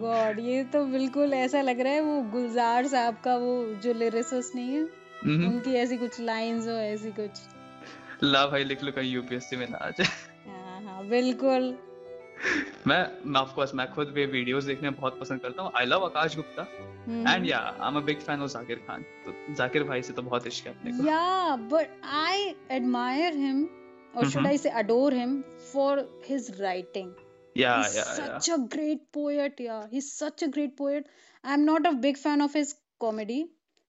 God 0.00 0.38
ये 0.40 0.64
तो 0.64 0.84
बिल्कुल 0.84 1.34
ऐसा 1.34 1.60
लग 1.60 1.80
रहा 1.80 1.92
है 1.92 2.00
वो 2.00 2.22
गुलजार 2.22 2.86
साहब 2.86 3.14
का 3.24 3.36
वो 3.36 3.74
जो 3.74 3.92
लिरिसिस्ट 3.92 4.54
नहीं 4.54 4.68
है 4.68 4.82
हम्म, 5.24 5.46
उनकी 5.48 5.74
ऐसी 5.74 5.96
कुछ 5.96 6.20
लाइंस 6.20 6.66
हो 6.66 6.72
ऐसी 6.72 7.10
कुछ। 7.10 7.30
ला 8.22 8.46
भाई 8.46 8.64
लिख 8.64 8.82
लो 8.84 8.92
कहीं 8.92 9.12
यूपीएससी 9.12 9.56
में 9.56 9.68
ना 9.70 9.78
आ 9.78 9.90
जाए। 9.90 10.06
हाँ 10.46 10.82
हाँ 10.82 11.06
बिल्कुल। 11.06 11.78
मैं 12.86 13.00
मैं 13.24 13.40
ऑफ़ 13.40 13.54
कोर्स 13.54 13.74
मैं 13.74 13.86
खुद 13.94 14.08
वे 14.08 14.24
वीडियोस 14.26 14.64
देखने 14.64 14.90
बहुत 14.90 15.18
पसंद 15.20 15.40
करता 15.40 15.62
हूँ। 15.62 15.70
I 15.76 15.86
love 15.86 16.04
Akash 16.04 16.36
Gupta 16.36 16.62
and 17.32 17.46
yeah 17.46 17.58
I 17.58 17.88
am 17.88 17.96
a 17.96 18.00
big 18.04 18.20
fan 18.20 18.42
of 18.42 18.50
Zakir 18.50 18.76
Khan 18.86 19.02
तो 19.26 19.54
जाकिर 19.54 19.84
भाई 19.84 20.02
से 20.02 20.12
तो 20.12 20.22
बहुत 20.22 20.46
इश्क 20.46 20.66
है 20.66 20.72
अपने 20.72 20.92
को। 20.92 21.04
Yeah 21.04 21.56
but 21.72 22.00
I 22.04 22.54
admire 22.70 23.36
him 23.36 23.68
और 24.16 24.28
should 24.30 24.46
I 24.46 24.58
say 24.58 24.70
adore 24.82 25.14
him 25.14 25.40
for 25.72 26.00
his 26.28 26.50
writing 26.60 27.12
yeah 27.56 27.76
yeah 27.76 28.02
such 28.04 28.50
a 28.50 28.56
great 28.72 29.04
poet 29.14 29.60
yeah 29.60 29.88
he 29.92 30.00
such 30.00 30.44
a 30.44 30.46
great 30.46 30.76
poet 30.76 31.08
I 31.44 31.54
am 31.54 31.60
not 31.60 31.86
a 31.86 31.90
big 32.00 32.16
fan 32.16 32.42
of 32.42 32.56
his 32.58 32.74
comedy 32.98 33.42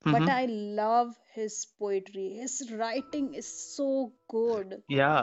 but 0.04 0.30
I 0.30 0.48
love 0.78 1.14
his 1.38 1.64
poetry 1.80 2.28
his 2.40 2.68
writing 2.72 3.36
is 3.36 3.46
so 3.46 3.90
good 4.30 4.76
yeah 4.92 5.14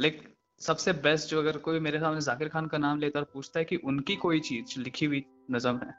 like 0.00 0.22
सबसे 0.66 0.92
best 0.92 1.30
जो 1.30 1.38
अगर 1.38 1.56
कोई 1.56 1.80
मेरे 1.80 1.98
सामने 1.98 2.20
जाकिर 2.20 2.48
खान 2.48 2.66
का 2.66 2.78
नाम 2.78 2.98
लेता 2.98 3.20
और 3.20 3.30
पूछता 3.34 3.58
है 3.58 3.64
कि 3.64 3.76
उनकी 3.76 4.16
कोई 4.16 4.40
चीज़ 4.40 4.80
लिखी 4.80 5.06
हुई 5.06 5.24
नज़म 5.50 5.76
है 5.76 5.94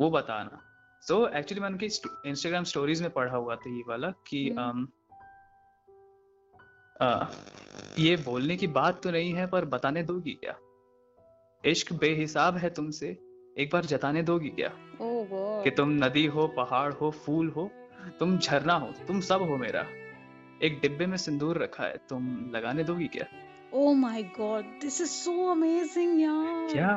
वो 0.00 0.10
बताना। 0.10 0.60
सो 1.02 1.26
so, 1.26 1.34
एक्चुअली 1.34 1.60
मैं 1.60 1.68
उनकी 1.68 1.86
इंस्टाग्राम 2.26 2.64
स्टोरीज 2.64 3.02
में 3.02 3.10
पढ़ा 3.10 3.36
हुआ 3.36 3.56
था 3.56 3.70
ये 3.70 3.82
वाला 3.88 4.10
कि 4.10 4.50
हम्म। 4.50 4.84
um, 4.84 4.92
आ, 7.02 7.26
ये 7.98 8.16
बोलने 8.16 8.56
की 8.56 8.66
बात 8.66 9.02
तो 9.02 9.10
नहीं 9.10 9.32
है 9.32 9.46
पर 9.46 9.64
बताने 9.64 10.02
दोगी 10.02 10.32
क्या? 10.32 10.56
इश्क 11.64 11.92
बेहिसाब 11.92 12.56
है 12.56 12.70
तुमसे 12.70 13.18
एक 13.58 13.70
बार 13.72 13.84
जताने 13.84 14.22
दोगी 14.22 14.48
क्या? 14.48 14.68
Oh 14.68 15.64
कि 15.64 15.70
तुम 15.70 15.90
नदी 16.04 16.26
हो 16.26 16.46
पहाड़ 16.48 16.92
हो 16.92 17.10
फूल 17.10 17.48
हो 17.48 17.70
तुम 18.18 18.38
झरना 18.38 18.74
हो 18.74 18.92
तुम 19.06 19.20
सब 19.20 19.42
हो 19.42 19.56
मेरा। 19.56 19.86
एक 20.62 20.78
डिब्बे 20.82 21.06
में 21.06 21.16
सिंदूर 21.16 21.58
रखा 21.58 21.84
है 21.84 21.96
तुम 22.08 22.50
लगाने 22.54 22.84
दोगी 22.84 23.06
क्या? 23.06 23.47
Oh 23.72 23.94
my 23.94 24.22
God. 24.36 24.64
This 24.80 25.00
is 25.00 25.10
so 25.10 25.50
amazing, 25.52 26.18
yeah. 26.20 26.72
क्या 26.72 26.92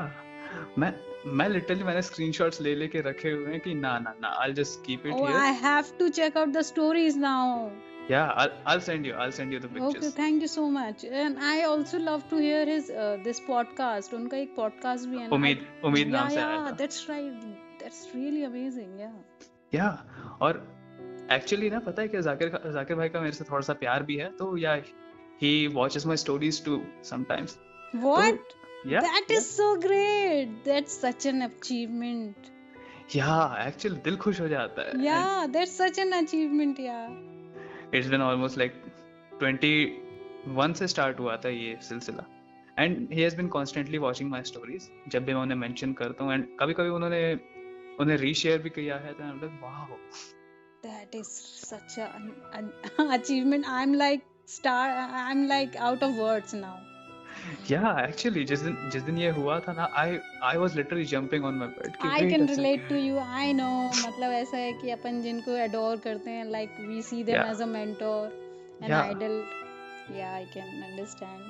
मैं 0.80 0.94
मैं 1.38 1.48
लिटरली 1.50 1.84
मैंने 1.84 2.02
स्क्रीनशॉट्स 2.02 2.62
ले 2.62 2.76
लेके 2.76 3.02
रखे 3.02 3.32
हुए 3.32 3.52
हैं 3.52 3.60
कि 3.62 3.74
ना 3.76 3.98
ना 4.00 4.14
ना 4.22 4.30
I'll 4.44 4.56
just 4.60 4.84
keep 4.86 5.06
it 5.06 5.14
Oh, 5.14 5.26
here 5.26 5.38
I 5.38 5.52
have 5.64 5.92
to 5.98 6.10
check 6.20 6.36
out 6.42 6.54
the 6.58 6.64
stories 6.70 7.18
now. 7.26 7.72
yeah 8.10 8.32
I'll, 8.42 8.54
I'll 8.72 8.82
send 8.86 9.06
you 9.08 9.14
I'll 9.24 9.34
send 9.40 9.54
you 9.56 9.60
the 9.66 9.70
pictures. 9.74 9.98
Okay, 9.98 10.10
thank 10.16 10.42
you 10.42 10.48
so 10.54 10.64
much. 10.78 11.04
And 11.24 11.44
I 11.50 11.64
also 11.64 12.00
love 12.00 12.24
to 12.32 12.40
hear 12.46 12.66
his 12.72 12.90
uh, 13.04 13.18
this 13.28 13.42
podcast. 13.50 14.14
उनका 14.14 14.38
एक 14.38 14.56
podcast 14.60 15.08
भी 15.12 15.18
है 15.18 15.28
ना. 15.28 15.36
उम्मीद 15.36 15.66
उम्मीद 15.86 16.08
नाम 16.16 16.30
से 16.30 16.40
आया 16.40 16.56
yeah, 16.56 16.72
था 16.72 16.78
that's 16.78 17.04
right. 17.10 17.46
That's 17.84 18.02
really 18.16 18.44
amazing. 18.50 18.98
Yeah. 19.04 19.16
या 19.76 19.90
और 20.42 20.64
एक्चुअली 21.32 21.70
ना 21.70 21.80
पता 21.80 22.02
है 22.02 22.08
क्या 22.08 22.22
जाकिर 22.22 22.60
जाकिर 22.74 22.98
भाई 22.98 23.10
का 23.10 23.22
मेरे 23.22 23.32
से 23.32 23.46
थोड़ा 23.52 23.62
सा 23.68 23.74
प्यार 23.84 24.04
भी 24.04 24.16
है 24.16 24.30
तो 24.40 24.56
yeah 24.58 24.76
he 25.42 25.68
watches 25.68 26.06
my 26.06 26.18
stories 26.18 26.66
too 26.66 26.82
sometimes 27.04 27.56
तो 27.56 28.00
What? 28.00 28.40
Yeah 28.88 29.02
That 29.02 29.32
is 29.32 29.48
so 29.58 29.76
great. 29.76 30.52
That's 30.66 30.94
such 31.06 31.26
an 31.34 31.42
achievement. 31.42 32.50
Yeah 33.16 33.66
actually 33.68 34.00
दिल 34.02 34.18
खुश 34.18 34.42
हो 34.42 34.48
जाता 34.48 34.82
है 34.82 34.90
and 34.90 35.04
Yeah, 35.04 35.48
that's 35.56 35.76
such 35.82 36.00
an 36.06 36.14
achievement. 36.14 36.80
Yeah. 36.80 37.10
It's 37.96 38.08
been 38.08 38.22
almost 38.22 38.58
like 38.58 38.74
21 39.44 40.74
से 40.74 40.88
स्टार्ट 40.88 41.20
हुआ 41.20 41.38
था 41.38 41.50
ये 41.50 41.78
सिलसिला 41.82 42.26
and 42.80 43.14
he 43.14 43.22
has 43.22 43.36
been 43.38 43.48
constantly 43.48 43.98
watching 43.98 44.30
my 44.32 44.44
stories 44.44 44.90
जब 45.08 45.26
भी 45.26 45.34
मैं 45.34 45.42
उन्हें 45.42 45.58
मेंशन 45.58 45.94
करता 45.94 46.24
हूँ 46.24 46.34
एंड 46.34 46.48
कभी 46.60 46.74
कभी 46.74 46.90
उन्होंने 46.90 47.34
उन्हें 48.00 48.18
रीशेयर 48.18 48.62
भी 48.62 48.70
किया 48.70 48.98
है 48.98 49.14
तो 49.14 49.24
I 49.24 49.30
like 49.30 49.60
wow 49.64 49.98
That 50.84 51.16
is 51.16 51.28
such 51.64 51.98
a 51.98 52.06
an, 52.54 52.70
like 54.52 54.60
star. 54.60 54.90
I'm 55.30 55.48
like 55.48 55.76
out 55.76 56.04
of 56.04 56.18
words 56.18 56.54
now. 56.54 56.78
Yeah 57.70 58.08
actually 58.08 58.44
जिस 58.46 58.60
दिन 58.60 58.90
जिस 58.92 59.04
दिन 59.04 59.18
ये 59.18 59.30
हुआ 59.30 59.60
था 59.60 59.74
ना 59.74 59.90
I 59.98 60.18
I 60.44 60.58
was 60.58 60.76
literally 60.78 61.06
jumping 61.06 61.46
on 61.46 61.54
my 61.54 61.68
bed 61.68 61.96
कि 61.96 62.08
I 62.08 62.22
wait 62.22 62.34
can 62.34 62.50
a 62.50 62.56
relate 62.56 62.90
to 62.90 62.98
you. 62.98 63.20
I 63.20 63.52
know. 63.52 64.08
मतलब 64.08 64.32
ऐसा 64.32 64.58
है 64.58 64.74
कि 64.74 64.90
अपन 64.92 65.22
जिनको 65.22 65.52
adore 65.68 66.04
करते 66.04 66.32
हैं, 66.32 66.46
like 66.52 66.90
we 66.90 67.02
see 67.02 67.24
them 67.24 67.36
या 67.36 67.52
as 67.52 67.62
a 67.62 67.66
mentor, 67.66 68.32
an 68.82 68.90
या 68.90 69.12
idol. 69.12 69.44
Yeah, 70.20 70.34
I 70.34 70.46
can 70.54 70.84
understand. 70.92 71.42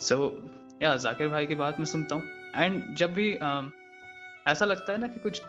सो 0.00 0.42
या 0.82 0.96
जाकिर 0.96 1.28
भाई 1.28 1.46
की 1.46 1.54
बात 1.54 1.78
मैं 1.78 1.86
सुनता 1.86 2.14
हूँ 2.14 2.22
एंड 2.56 2.94
जब 2.96 3.14
भी 3.14 3.38
um, 3.38 3.70
ऐसा 4.48 4.64
लगता 4.64 4.92
है 4.92 4.98
ना 4.98 5.06
कि 5.06 5.20
कुछ 5.20 5.42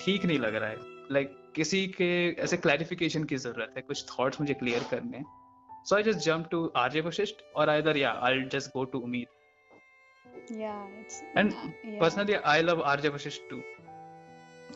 ठीक 0.00 0.24
नहीं 0.24 0.38
लग 0.38 0.54
रहा 0.54 0.68
है 0.68 0.76
लाइक 1.12 1.28
like, 1.28 1.54
किसी 1.54 1.86
के 1.86 2.34
ऐसे 2.34 2.56
क्लैरिफिकेशन 2.56 3.24
की 3.24 3.36
ज़रूरत 3.36 3.72
है 3.76 3.82
कुछ 3.82 4.18
थॉट्स 4.18 4.40
मुझे 4.40 4.54
क्लियर 4.54 4.82
करने 4.90 5.16
हैं 5.16 5.37
so 5.86 5.96
I 5.96 6.02
just 6.02 6.18
jump 6.18 6.48
to 6.50 6.66
RJ 6.76 7.00
Vashishth 7.00 7.42
और 7.56 7.68
आइदर 7.70 7.96
या 7.96 8.12
आई 8.22 8.42
जस्ट 8.52 8.70
गो 8.76 8.84
टू 8.84 8.98
उम्मीद 9.00 9.26
Yeah, 10.50 10.84
it's 10.98 11.16
uh, 11.36 11.42
yeah. 11.44 11.98
Personally 12.00 12.34
I 12.52 12.62
love 12.62 12.82
RJ 12.92 13.08
Vashishth 13.08 13.50
too 13.50 13.62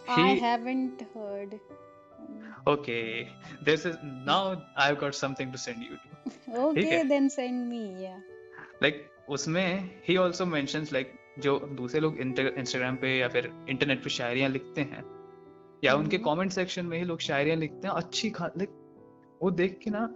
I 0.08 0.34
haven't 0.34 1.02
heard. 1.14 1.54
Okay 2.66 3.28
this 3.66 3.84
is 3.84 3.96
now 4.26 4.62
i've 4.76 4.98
got 4.98 5.14
something 5.14 5.52
to 5.52 5.58
send 5.58 5.82
you 5.82 5.96
to 6.02 6.60
Okay, 6.64 7.02
then 7.08 7.28
send 7.30 7.68
me. 7.70 7.80
Yeah. 8.02 8.20
Like 8.82 9.08
उसमें 9.28 9.90
ही 10.08 10.16
also 10.16 10.46
mentions 10.46 10.92
like 10.92 11.14
जो 11.38 11.58
दूसरे 11.76 12.00
लोग 12.00 12.18
Instagram 12.20 12.96
पे 12.96 13.16
या 13.18 13.28
फिर 13.28 13.50
internet 13.68 14.02
पे 14.04 14.10
शायरियाँ 14.10 14.50
लिखते 14.50 14.80
हैं 14.80 15.04
या 15.84 15.94
उनके 15.94 16.16
हम्म 16.16 16.24
कमेंट 16.24 16.52
सेक्शन 16.52 16.86
में 16.86 16.98
ही 16.98 17.04
लोग 17.04 17.20
शायरियाँ 17.20 17.56
लिखते 17.56 17.88
हैं 17.88 17.94
अच्छी 17.94 18.30
खा 18.30 18.46
लाइक 18.46 18.78
वो 19.42 19.50
देख 19.62 19.78
के 19.84 19.90
ना 19.90 20.08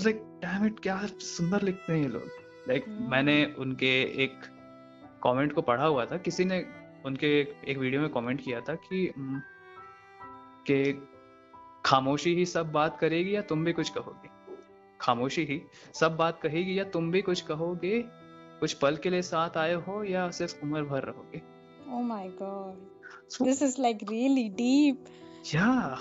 लाइक 0.00 0.16
डैम 0.16 0.66
इट 0.66 0.80
क्या 0.80 1.06
सुंदर 1.06 1.62
लिखते 1.62 1.92
हैं 1.92 2.02
ये 2.02 2.08
लोग? 2.08 2.22
लाइक 2.68 2.84
हम्म 2.88 3.10
मैंने 3.10 3.54
उनके 3.58 4.02
एक 4.02 4.32
कमेंट 5.22 5.52
को 5.52 5.62
पढ़ा 5.62 5.84
हुआ 5.84 6.04
था। 6.04 6.16
किसी 6.16 6.44
ने 6.44 6.66
उनके 7.06 7.40
एक 7.68 7.78
वीडियो 7.78 8.00
में 8.00 8.10
कमेंट 8.10 8.44
किया 8.44 8.60
था 8.60 8.74
कि 8.74 9.12
हम्म, 9.16 9.42
कि 10.70 11.08
खामोशी 11.86 12.34
ही 12.34 12.46
सब 12.46 12.72
बात 12.72 12.98
करेगी 12.98 13.36
या 13.36 13.42
तुम 13.42 13.64
भी 13.64 13.72
कुछ 13.72 13.88
कहोगे? 13.88 14.30
खामोशी 15.00 15.44
ही 15.44 15.62
सब 15.94 16.16
बात 16.16 16.40
कहेगी 16.42 16.78
या 16.78 16.84
तुम 16.84 17.10
भी 17.10 17.22
कुछ 17.22 17.40
कहोगे? 17.40 18.04
कुछ 18.60 18.72
पल 18.72 18.96
के 18.96 19.10
लिए 19.10 19.22
साथ 19.22 19.56
आए 19.56 19.74
हो 19.74 20.04
या 20.04 20.30
सिर्फ़ 20.30 20.62
उम्र 20.62 20.82
भर 20.82 21.02
रहोगे? 21.02 21.42
Oh 21.92 22.04
my 22.10 22.26
God. 22.42 22.76
So 23.30 23.44
This 23.44 23.62
is 23.62 23.80
like 23.84 24.00
really 24.10 24.48
deep. 24.60 24.96
Yeah 25.54 25.98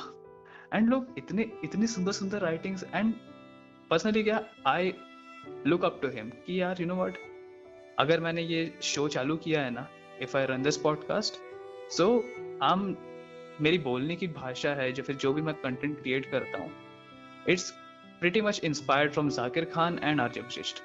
and 0.74 0.90
लोग 0.90 1.16
इतने 1.18 1.52
इतनी 1.64 1.88
सुंदर 1.88 2.12
सुंदर 2.12 2.40
राइटिंग्स 2.40 2.84
एंड 2.84 3.14
पर्सनली 3.92 4.24
क्या 4.24 4.44
I 4.68 4.94
look 5.68 5.86
up 5.86 6.00
to 6.02 6.10
him 6.16 6.30
कि 6.46 6.62
यार 6.62 6.82
यू 6.82 6.88
नो 6.88 6.96
व्हाट 6.96 7.18
अगर 8.00 8.20
मैंने 8.26 8.42
ये 8.42 8.62
शो 8.94 9.08
चालू 9.16 9.38
किया 9.46 9.62
है 9.64 9.72
ना 9.72 9.88
if 10.22 10.38
I 10.38 10.46
run 10.52 10.64
this 10.64 10.78
podcast 10.88 11.40
so 11.98 12.08
um 12.64 12.96
मेरी 13.62 13.78
बोलने 13.90 14.16
की 14.16 14.28
भाषा 14.40 14.74
है 14.76 14.92
जो 14.92 15.04
फिर 15.04 15.16
जो 15.26 15.34
भी 15.34 15.42
मैं 15.50 15.56
कंटेंट 15.64 16.02
क्रिएट 16.02 16.32
करता 16.32 16.64
हूँ 16.64 16.72
it's 17.50 17.74
pretty 18.22 18.42
much 18.46 18.58
inspired 18.68 19.14
from 19.14 19.30
Zakir 19.36 19.62
Khan 19.70 19.96
and 20.08 20.22
Arjun 20.24 20.44
Vashist. 20.50 20.82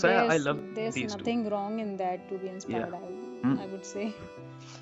So 0.00 0.10
yeah, 0.10 0.32
I 0.32 0.36
love 0.38 0.58
there's 0.74 0.96
these 0.96 1.14
nothing 1.14 1.48
wrong 1.52 1.78
in 1.84 1.96
that 1.98 2.28
to 2.30 2.40
be 2.42 2.48
inspired. 2.48 2.92
Yeah. 2.92 3.06
I, 3.08 3.34
Hmm. 3.44 3.58
I 3.58 3.66
would 3.66 3.84
say. 3.84 4.04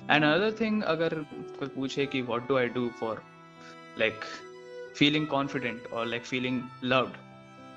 And 0.07 0.23
another 0.23 0.51
thing, 0.59 0.81
अगर 0.91 1.13
कोई 1.59 1.67
पूछे 1.69 2.05
कि 2.05 2.21
what 2.27 2.47
do 2.49 2.57
I 2.59 2.67
do 2.75 2.83
for 2.99 3.13
like 3.97 4.27
feeling 4.94 5.26
confident 5.26 5.86
or 5.92 6.06
like 6.06 6.24
feeling 6.24 6.70
loved. 6.82 7.16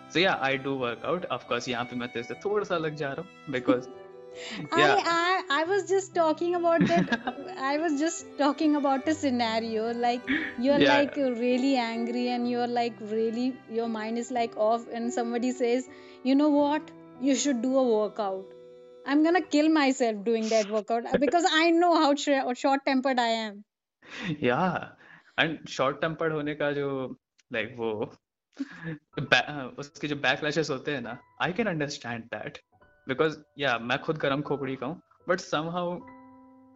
So 0.10 0.20
yeah, 0.20 0.38
I 0.42 0.58
do 0.58 0.76
work 0.76 1.00
out. 1.04 1.26
Of 1.38 1.48
course, 1.48 1.68
यहाँ 1.68 1.86
पे 1.92 1.96
मैं 1.96 2.10
तेरे 2.14 2.24
से 2.24 2.36
थोड़ा 2.46 2.64
सा 2.72 2.76
अलग 2.76 2.96
जा 3.04 3.12
रहा 3.14 3.22
हूँ 3.22 3.54
because 3.58 3.90
yeah. 4.76 4.98
I, 5.06 5.44
I 5.50 5.62
I 5.62 5.64
was 5.66 5.88
just 5.90 6.14
talking 6.16 6.56
about 6.56 6.88
that. 6.88 7.12
I 7.58 7.78
was 7.78 8.00
just 8.00 8.26
talking 8.38 8.76
about 8.76 9.08
a 9.08 9.14
scenario 9.14 9.92
like 9.94 10.28
you're 10.58 10.80
Yeah. 10.80 10.90
like 10.92 11.16
really 11.18 11.76
angry 11.78 12.28
and 12.30 12.50
you're 12.50 12.68
like 12.68 13.00
really 13.00 13.60
your 13.70 13.88
mind 13.88 14.18
is 14.18 14.32
like 14.32 14.58
off 14.58 14.88
and 14.88 15.14
somebody 15.14 15.52
says, 15.52 15.88
you 16.24 16.36
know 16.36 16.50
what, 16.50 16.92
you 17.20 17.36
should 17.36 17.62
do 17.62 17.78
a 17.78 17.84
workout. 17.88 18.46
I'm 19.06 19.24
gonna 19.24 19.42
kill 19.42 19.70
myself 19.70 20.24
doing 20.24 20.50
that 20.50 20.68
workout 20.70 21.04
because 21.20 21.46
I 21.52 21.72
know 21.72 21.96
how 21.96 22.16
short 22.16 22.82
tempered 22.86 23.20
I 23.20 23.28
am. 23.48 23.64
yeah 24.40 24.90
and 25.41 25.69
short 25.69 26.01
tempered 26.01 26.33
होने 26.33 26.55
का 26.55 26.73
जो 26.73 27.19
like 27.55 27.77
वो 27.77 28.15
उसके 29.79 30.09
जो 30.09 30.17
backlashes 30.17 30.71
होते 30.71 30.95
हैं 30.95 31.01
ना 31.01 31.19
I 31.43 31.53
can 31.53 31.67
understand 31.67 32.25
that 32.25 32.59
because 33.09 33.39
yeah 33.59 33.79
मैं 33.79 33.99
खुद 33.99 34.17
गरम 34.17 34.43
खोपड़ी 34.43 34.77
का 34.77 34.87
हूँ 34.87 35.03
but 35.29 35.41
somehow 35.41 35.93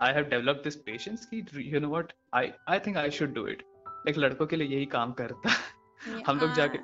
I 0.03 0.13
have 0.13 0.25
developed 0.25 0.65
this 0.65 0.77
patience 0.77 1.27
कि 1.27 1.47
you 1.75 1.81
know 1.81 1.89
what 1.89 2.13
I 2.35 2.53
I 2.69 2.79
think 2.79 2.97
I 2.97 3.11
should 3.11 3.35
do 3.35 3.47
it 3.47 3.63
like 3.89 4.19
लड़कों 4.19 4.47
के 4.47 4.57
लिए 4.57 4.69
यही 4.69 4.87
काम 4.87 5.13
करता 5.13 5.51
है। 5.51 5.71
हम 6.27 6.39
लोग 6.39 6.53
जाके 6.53 6.79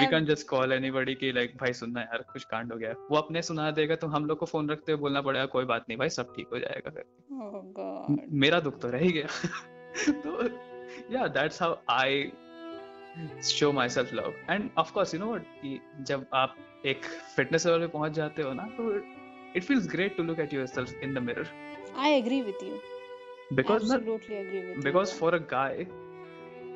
we 0.00 0.06
can 0.06 0.24
just 0.24 0.48
call 0.48 0.72
anybody 0.72 1.14
की 1.14 1.32
लाइक 1.32 1.56
भाई 1.56 1.72
सुनना 1.72 2.00
यार 2.00 2.22
कुछ 2.32 2.44
कांड 2.44 2.72
हो 2.72 2.78
गया 2.78 2.90
वो 2.90 3.16
अपने 3.16 3.42
सुना 3.42 3.70
देगा 3.70 3.96
तो 3.96 4.06
हम 4.06 4.26
लोग 4.26 4.38
को 4.38 4.46
फ़ोन 4.46 4.70
रखते 4.70 4.92
हुए 4.92 5.00
बोलना 5.00 5.20
पड़ेगा 5.20 5.46
कोई 5.46 5.64
बात 5.64 5.84
नहीं 5.88 5.98
भाई 5.98 6.08
सब 6.08 6.34
ठीक 6.36 6.46
हो 6.52 6.58
जाएगा 6.58 6.90
फिर। 6.90 7.04
Oh 7.32 7.62
god. 7.78 8.32
मेरा 8.32 8.60
दुख 8.60 8.80
तो 8.80 8.88
रह 8.88 8.98
ही 8.98 9.12
गया। 9.12 9.26
तो 10.08 10.67
या 11.11 11.27
that's 11.39 11.61
how 11.61 11.75
I 11.89 12.31
show 13.49 13.71
my 13.71 13.89
self 13.89 14.13
love 14.13 14.33
and 14.49 14.69
of 14.77 14.91
course 14.91 15.13
you 15.13 15.19
know 15.19 15.37
कि 15.61 15.79
जब 16.11 16.25
आप 16.33 16.55
एक 16.93 17.05
फिटनेस 17.35 17.65
लेवल 17.67 17.79
पे 17.79 17.87
पहुंच 17.97 18.11
जाते 18.11 18.41
हो 18.41 18.53
ना 18.53 18.63
तो 18.77 18.95
it 19.57 19.63
feels 19.63 19.87
great 19.91 20.17
to 20.17 20.23
look 20.23 20.39
at 20.39 20.53
yourself 20.53 21.03
in 21.03 21.13
the 21.13 21.17
mirror 21.29 21.51
I 22.03 22.11
agree 22.19 22.41
with 22.45 22.61
you. 22.65 22.77
Because 23.57 23.83
ना 23.91 23.95
Absolutely 23.97 24.37
agree 24.37 24.61
with 24.61 24.75
you. 24.77 24.83
Because 24.85 25.07
yeah. 25.09 25.19
For 25.19 25.35
a 25.35 25.37
guy 25.51 25.85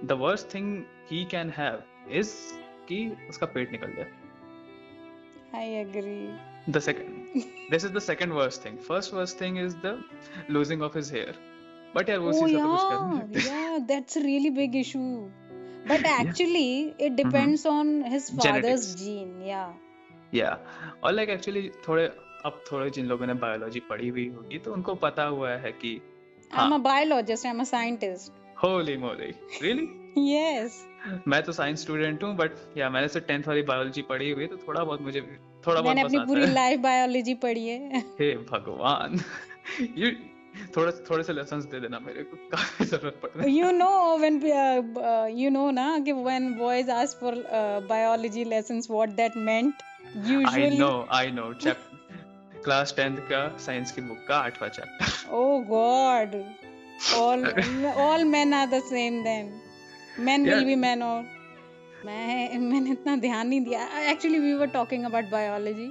the 0.05 0.17
worst 0.19 0.53
thing 0.53 0.67
he 1.12 1.24
can 1.31 1.50
have 1.57 1.81
is 2.19 2.33
कि 2.89 3.00
उसका 3.29 3.45
पेट 3.55 3.71
निकल 3.71 3.93
जाए 3.97 4.12
I 5.57 5.65
agree. 5.81 6.29
the 6.75 6.79
second 6.86 7.43
this 7.74 7.83
is 7.88 7.91
the 7.97 8.01
second 8.05 8.33
worst 8.38 8.63
thing 8.65 8.77
first 8.88 9.13
worst 9.17 9.41
thing 9.41 9.57
is 9.65 9.75
the 9.83 9.93
losing 10.55 10.81
of 10.88 10.97
his 11.00 11.12
hair 11.17 11.36
but 11.95 12.09
यार 12.09 12.19
वो 12.19 12.31
Oh 12.31 12.47
चीज़ 12.47 12.57
का 12.57 12.63
तो 12.63 12.71
कुछ 12.71 12.83
कर 12.83 13.00
नहीं 13.00 13.19
yeah, 13.33 13.45
सकते 13.45 13.61
yeah, 13.72 13.86
that's 13.86 14.16
a 14.16 14.20
really 14.20 14.50
big 14.50 14.76
issue. 14.76 15.30
But 15.86 16.04
actually, 16.04 16.84
yeah. 16.84 17.06
it 17.06 17.16
depends 17.16 17.64
mm-hmm. 17.64 17.76
on 17.76 18.12
his 18.12 18.30
father's 18.30 18.94
Genetics. 18.94 18.94
gene. 18.94 19.40
Yeah. 19.46 19.72
या 20.34 20.50
और 21.04 21.12
लाइक 21.12 21.28
एक्चुअली 21.28 21.68
थोड़े 21.88 22.04
अब 22.46 22.62
थोड़े 22.72 22.90
जिन 22.90 23.06
लोगों 23.06 23.26
ने 23.26 23.34
बायोलॉजी 23.34 23.80
पढ़ी 23.80 24.08
हुई 24.08 24.28
होगी 24.28 24.58
तो 24.58 24.72
उनको 24.72 24.94
पता 24.94 25.24
हुआ 25.24 25.50
है 25.50 25.72
कि 25.72 26.00
I'm 26.52 26.58
हाँ 26.58 26.78
a 26.78 26.82
biologist. 26.82 27.46
I'm 27.46 27.61
a 27.61 27.66
scientist. 27.66 28.32
Holy 28.62 28.96
moly 28.96 29.35
really 29.62 29.87
Yes. 30.16 30.72
मैं 31.28 31.42
तो 31.42 31.52
साइंस 31.52 31.82
स्टूडेंट 31.82 32.22
हूँ 32.24 32.35
बट 32.37 32.50
या 32.76 32.90
मैंने 32.90 33.08
से 33.08 33.20
टेंथ 33.20 33.42
वाली 33.48 33.62
बायोलॉजी 33.62 34.02
पढ़ी 34.02 34.30
हुई 34.30 34.42
है 34.42 34.48
तो 34.48 34.56
थोड़ा 34.56 34.85
बहुत 34.85 35.02
मुझे 35.02 35.20
थोड़ा 35.66 35.80
बहुत 35.80 35.87
मैंने 35.87 36.02
अपनी 36.02 36.18
पूरी 36.18 36.46
लाइफ 36.46 36.80
बायोलॉजी 36.80 37.35
पढ़ी 37.35 37.66
है 37.66 38.00
हे 38.20 38.37
भगवान 38.37 39.20
ये 39.80 40.32
थोड़े 40.76 40.92
थोड़े 41.08 41.22
से 41.24 41.32
लेसन 41.32 41.60
दे 41.70 41.80
देना 41.80 41.98
मेरे 42.00 42.22
को। 42.22 42.36
काफ़ी 42.50 42.84
ज़रूरत 42.86 43.20
पड़ 43.22 43.48
you 43.48 43.70
know 43.72 43.90
when 44.18 44.40
you 45.36 45.50
know 45.50 45.70
ना 45.72 45.86
कि 46.04 46.12
when 46.26 46.52
boys 46.58 46.90
ask 46.90 47.20
for 47.20 47.34
biology 47.88 48.44
lesson 48.46 48.82
what 48.90 49.08
that 49.20 49.36
meant 49.48 49.82
usually 50.16 50.64
I 50.64 50.78
know 50.78 50.90
I 51.18 51.30
know 51.32 51.52
class 52.64 52.94
tenth 52.96 53.16
का 53.30 53.46
साइंस 53.60 53.92
की 53.92 54.00
बुक 54.02 54.24
का 54.28 54.36
आठवां 54.38 54.68
chapter 54.70 55.34
oh 55.36 55.58
God 55.68 56.34
all 57.18 57.46
all 58.06 58.24
men 58.34 58.54
are 58.54 58.66
the 58.68 58.82
same 58.88 59.22
then 59.24 59.52
men 60.26 60.44
will 60.48 60.64
be 60.64 60.74
men 60.84 61.02
और 61.02 61.22
मैं 62.06 62.58
मैंने 62.58 62.90
इतना 62.90 63.16
ध्यान 63.16 63.48
नहीं 63.48 63.60
दिया। 63.64 63.80
Actually 64.10 64.38
we 64.38 64.52
were 64.54 64.66
talking 64.68 65.04
about 65.04 65.24
biology 65.30 65.88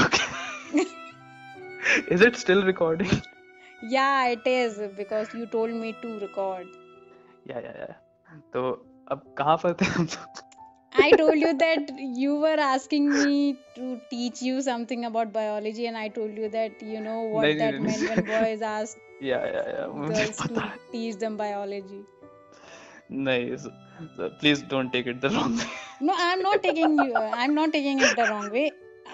okay 0.00 0.82
is 2.14 2.24
it 2.24 2.36
still 2.36 2.62
recording 2.66 3.10
या 3.93 4.09
it 4.35 4.47
is 4.47 4.79
because 4.97 5.35
you 5.35 5.45
told 5.51 5.75
me 5.75 5.91
to 6.03 6.17
record 6.19 6.67
या 7.51 7.59
या 7.65 7.71
या 7.79 7.93
तो 8.53 8.69
अब 9.11 9.33
कहाँ 9.37 9.57
पर 9.63 9.73
थे 9.81 9.85
हम 9.95 10.03
लोग? 10.03 10.45
I 11.01 11.07
told 11.19 11.37
you 11.41 11.49
that 11.61 11.89
you 12.19 12.35
were 12.43 12.59
asking 12.67 13.03
me 13.15 13.33
to 13.75 13.89
teach 14.11 14.39
you 14.45 14.61
something 14.67 15.03
about 15.09 15.31
biology, 15.35 15.85
and 15.89 15.99
I 16.03 16.07
told 16.15 16.39
you 16.43 16.49
that 16.55 16.81
you 16.93 17.01
know 17.07 17.17
what 17.33 17.45
नहीं, 17.45 17.57
that 17.59 17.75
नहीं, 17.75 17.85
meant 17.89 18.09
when 18.13 18.23
boys 18.29 18.63
ask 18.69 19.23
या 19.23 19.37
या 19.55 19.61
या 19.75 19.85
मुझे 19.99 20.13
girls 20.13 20.41
पता 20.41 20.61
to 20.61 20.63
है 20.63 20.79
teach 20.93 21.19
them 21.25 21.37
biology. 21.43 22.01
नहीं 23.27 23.55
please 24.39 24.63
don't 24.69 24.91
take 24.91 25.07
it 25.07 25.19
the 25.21 25.31
wrong 25.35 25.61
No, 26.07 26.13
I'm 26.25 26.41
not 26.47 26.61
taking 26.65 26.97
you. 27.03 27.21
I'm 27.43 27.55
not 27.59 27.71
taking 27.77 28.01
it 28.07 28.15
the 28.21 28.25
wrong 28.31 28.49
way. 28.57 28.65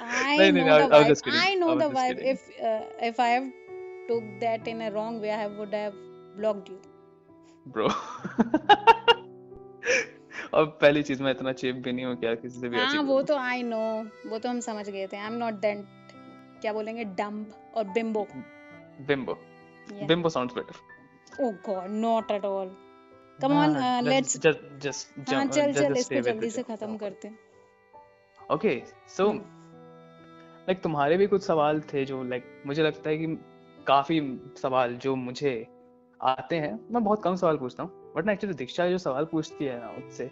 I 0.08 0.38
नहीं, 0.38 0.52
नहीं, 0.52 0.64
know 0.66 0.74
I- 0.74 0.82
the 0.82 0.88
I 0.88 0.88
was 0.88 0.98
vibe. 0.98 1.12
just 1.14 1.26
kidding. 1.28 1.40
I 1.44 1.54
know 1.62 1.70
I 1.70 1.76
was 1.76 1.84
the 1.84 1.88
just 1.90 2.02
vibe. 2.02 2.18
kidding. 2.18 2.34
If 2.34 2.50
uh, 2.72 3.08
if 3.12 3.22
I 3.28 3.30
have 3.36 3.48
took 4.11 4.29
that 4.41 4.69
in 4.69 4.83
a 4.83 4.91
wrong 4.91 5.21
way, 5.21 5.33
I 5.33 5.47
would 5.49 5.75
have 5.75 5.99
blocked 6.37 6.69
you. 6.69 6.79
Bro 7.67 7.89
और 10.55 10.65
पहली 10.81 11.03
चीज़ 11.03 11.23
मैं 11.23 11.31
इतना 11.31 11.53
cheap 11.53 11.77
भी 11.85 11.93
नहीं 11.93 12.05
हूँ 12.05 12.17
क्या 12.17 12.35
किसी 12.35 12.61
से 12.61 12.69
भी 12.69 12.79
हाँ 12.79 13.03
वो 13.03 13.21
तो 13.23 13.37
आई 13.39 13.63
नो 13.65 13.83
वो 14.31 14.39
तो 14.39 14.49
हम 14.49 14.61
समझ 14.61 14.89
गए 14.89 15.07
थे 15.07 15.17
आई 15.17 15.27
एम 15.27 15.37
नॉट 15.39 15.61
दैट 15.61 15.85
क्या 16.63 16.73
बोलेंगे 16.73 17.05
डम्ब 17.21 17.53
और 17.75 17.85
bimbo 17.91 18.27
bimbo 19.07 19.39
Yeah. 19.89 20.07
Bimbo 20.09 20.29
sounds 20.29 20.55
better 20.55 20.75
Oh 21.39 21.49
God, 21.65 21.91
not 22.03 22.31
at 22.31 22.45
all. 22.45 22.69
Come 23.39 23.55
on, 23.55 23.77
uh, 23.79 24.03
let's. 24.05 24.37
Just 24.39 24.61
just 24.83 25.31
हाँ 25.31 25.45
चल 25.47 25.73
चल 25.73 25.97
इसको 25.97 26.21
जल्दी 26.21 26.51
से 26.51 26.63
खत्म 26.63 26.97
करते 26.97 27.29
हैं 27.29 27.39
ओके 28.51 28.75
सो। 29.17 29.27
लाइक 29.33 30.83
तुम्हारे 30.83 31.17
भी 31.17 31.27
कुछ 31.27 31.43
सवाल 31.43 31.81
थे 31.93 32.05
जो 32.05 32.23
लाइक 32.25 32.45
मुझे 32.67 32.83
लगता 32.83 33.11
है 33.11 33.17
कि 33.19 33.27
काफ़ी 33.87 34.21
सवाल 34.57 34.97
जो 34.97 35.15
मुझे 35.17 35.55
आते 36.21 36.57
हैं 36.57 36.73
मैं 36.93 37.03
बहुत 37.05 37.23
कम 37.25 37.37
सवाल 37.37 37.57
पूछता 37.57 37.83
हूँ 37.83 38.13
बट 38.17 38.27
ना 38.27 38.33
एक्चुअली 38.33 38.57
दीक्षा 38.57 38.89
जो 38.89 38.99
सवाल 38.99 39.25
पूछती 39.33 39.65
है 39.65 39.79
ना 39.81 39.91
उससे 39.99 40.31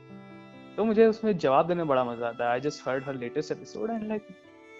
तो 0.76 0.84
मुझे 0.84 1.06
उसमें 1.06 1.36
जवाब 1.38 1.66
देने 1.68 1.78
में 1.78 1.88
बड़ा 1.88 2.04
मज़ा 2.04 2.28
आता 2.28 2.44
है 2.44 2.50
I 2.50 2.60
just 2.60 2.88
heard 2.88 3.04
her 3.04 3.14
latest 3.14 3.52
episode 3.52 3.90
and 3.90 4.08
like 4.08 4.28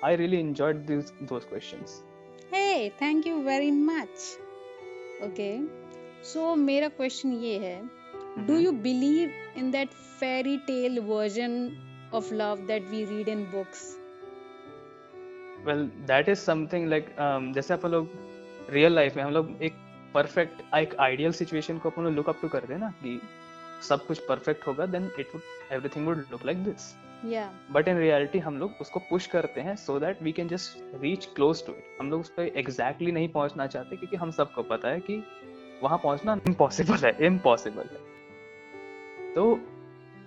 I 0.05 0.17
really 0.17 0.39
enjoyed 0.39 0.87
this 0.87 1.13
those 1.23 1.45
questions 1.45 2.03
Hey, 2.51 2.93
thank 2.99 3.27
you 3.27 3.39
very 3.45 3.71
much. 3.71 4.27
Okay, 5.23 5.55
so 6.25 6.55
मेरा 6.57 6.89
क्वेश्चन 6.89 7.33
ये 7.43 7.59
है 7.59 7.77
Do 8.41 8.59
you 8.59 8.73
believe 8.73 9.33
in 9.57 9.71
that 9.71 9.93
fairy 10.21 10.55
tale 10.67 11.03
version 11.03 11.57
of 12.13 12.31
love 12.33 12.67
that 12.69 12.89
we 12.93 13.05
read 13.05 13.29
in 13.29 13.45
books? 13.53 13.83
Well 15.65 15.85
that 16.07 16.29
is 16.29 16.39
something 16.39 16.89
like 16.89 17.07
जैसे 17.55 17.75
अपन 17.75 17.91
लोग 17.91 18.09
real 18.71 18.95
life 18.95 19.17
में 19.17 19.23
हम 19.25 19.31
लोग 19.31 19.63
एक 19.63 19.73
परफेक्ट 20.15 20.63
एक 20.77 20.95
आइडियल 21.01 21.33
सिचुएशन 21.33 21.79
को 21.79 21.91
अपन 21.91 22.03
लोग 22.03 22.15
लुक 22.15 22.29
अप 22.29 22.39
टू 22.43 22.49
करते 22.49 22.73
हैं 22.73 22.81
ना 22.81 22.91
कि 23.03 23.21
सब 23.89 24.07
कुछ 24.07 24.19
परफेक्ट 24.19 24.67
होगा 24.67 24.87
then 24.87 25.11
it 25.19 25.35
would 25.35 25.73
everything 25.73 26.07
would 26.07 26.25
look 26.33 26.47
like 26.47 26.65
this 26.65 26.95
Yeah, 27.27 27.47
but 27.73 27.89
in 27.89 27.97
reality 27.97 28.39
हम 28.39 28.59
लोग 28.59 28.75
उसको 28.81 29.01
पुश 29.01 29.27
करते 29.27 29.61
हैं 29.61 29.75
so 29.77 29.99
that 30.01 30.23
we 30.23 30.33
can 30.33 30.49
just 30.49 31.01
reach 31.03 31.25
close 31.27 31.65
to 31.67 31.73
it 31.73 31.97
हम 32.01 32.11
लोग 32.11 32.21
उस 32.21 32.29
पर 32.29 32.43
एग्जैक्टली 32.43 33.13
नहीं 33.13 33.29
पहुँचना 33.29 33.67
चाहते 33.67 33.97
क्योंकि 33.97 34.17
हम 34.17 34.31
सबको 34.31 34.63
पता 34.63 34.89
है 34.89 35.01
कि 35.01 35.17
वहाँ 35.83 35.99
पहुँचना 35.99 36.39
इम्पॉसिबल 36.47 36.97
है 36.97 37.27
इम्पॉसिबल 37.27 37.89
है. 37.93 37.99
तो 39.35 39.61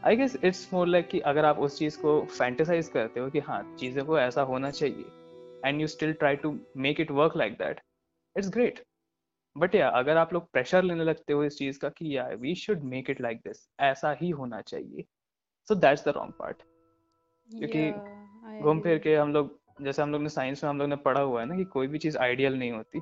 I 0.06 0.15
guess 0.15 0.38
it's 0.43 0.67
more 0.73 0.88
like 0.88 1.08
कि 1.08 1.19
अगर 1.19 1.45
आप 1.45 1.60
उस 1.60 1.80
चीज़ 1.80 1.97
को 1.99 2.19
फैंटेसाइज 2.38 2.88
करते 2.88 3.19
हो 3.19 3.30
कि 3.30 3.39
हाँ 3.39 3.62
चीज़ों 3.80 4.06
को 4.06 4.19
ऐसा 4.19 4.41
होना 4.41 4.71
चाहिए 4.71 5.06
and 5.65 5.82
you 5.82 5.88
still 5.88 6.13
try 6.13 6.36
to 6.36 6.56
make 6.77 6.99
it 6.99 7.12
work 7.12 7.38
like 7.38 7.54
that 7.54 7.80
it's 8.37 8.49
great 8.49 8.83
but 9.57 9.75
yeah 9.75 9.89
अगर 9.89 10.17
आप 10.17 10.33
लोग 10.33 10.51
प्रेशर 10.51 10.83
लेने 10.83 11.03
लगते 11.03 11.33
हो 11.33 11.43
इस 11.43 11.57
चीज़ 11.57 11.79
का 11.79 11.89
कि 11.89 12.17
yeah 12.17 12.27
we 12.27 12.55
should 12.55 12.83
make 12.83 13.09
it 13.09 13.21
like 13.21 13.37
this 13.37 13.69
ऐसा 13.79 14.11
ही 14.21 14.29
होना 14.29 14.61
चाहिए। 14.61 15.05
So 15.67 15.75
that's 15.75 16.05
the 16.05 16.07
wrong 16.07 16.33
part 16.39 16.57
क्योंकि 17.49 17.91
घूम 18.63 18.79
फिर 18.79 18.97
के 18.97 19.15
हम 19.15 19.33
लोग 19.33 19.59
जैसे 19.81 20.01
हम 20.01 20.11
लोग 20.11 20.21
ने 20.21 20.29
साइंस 20.29 20.63
में 20.63 20.69
हम 20.69 20.77
लोग 20.79 20.89
ने 20.89 20.95
पढ़ा 20.95 21.21
हुआ 21.21 21.41
है 21.41 21.47
ना 21.47 21.55
कि 21.55 21.63
कोई 21.63 21.87
भी 21.87 21.97
चीज़ 21.97 22.17
आइडियल 22.17 22.59
नहीं 22.59 22.71
होती। 22.71 22.99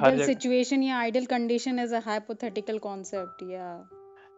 जगह 0.00 0.26
situation 0.26 0.82
या 0.82 1.02
ideal 1.02 1.26
condition 1.32 1.78
is 1.84 1.92
a 1.92 2.02
hypothetical 2.06 2.80
concept 2.86 3.42
yeah. 3.42 3.80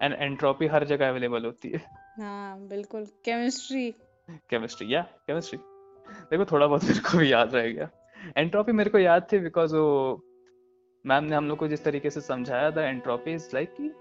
And 0.03 0.15
entropy 0.19 0.67
हर 0.67 0.85
जगह 0.85 1.09
अवेलेबल 1.09 1.45
होती 1.45 1.71
है। 1.71 1.79
हाँ 2.21 2.69
बिल्कुल। 2.69 3.07
केमिस्ट्री 3.25 3.91
केमिस्ट्री 4.51 4.95
या 4.95 5.03
केमिस्ट्री 5.27 5.59
देखो 6.31 6.45
थोड़ा 6.45 6.67
बहुत 6.67 6.85
मेरे 6.85 7.01
को 7.01 7.19
भी 7.19 7.33
याद 7.33 7.55
रह 7.55 7.69
गया। 7.69 7.91
एंट्रोपी 8.37 8.73
मेरे 8.73 8.91
को 8.91 8.99
याद 8.99 9.27
थी 9.33 9.39
बिकॉज़ 9.39 9.77
वो 9.77 10.23
मैम 11.07 11.25
ने 11.25 11.37
हम 11.37 11.49
लोग 11.49 11.59
को 11.59 11.69
जिस 11.69 11.85
तरीके 11.85 12.11
से 12.11 12.21
समझाया 12.21 12.71
था 12.71 12.89
एंट्रोपी 12.89 13.35
इज़ 13.35 13.49
लाइक 13.55 13.75
कि 13.75 13.93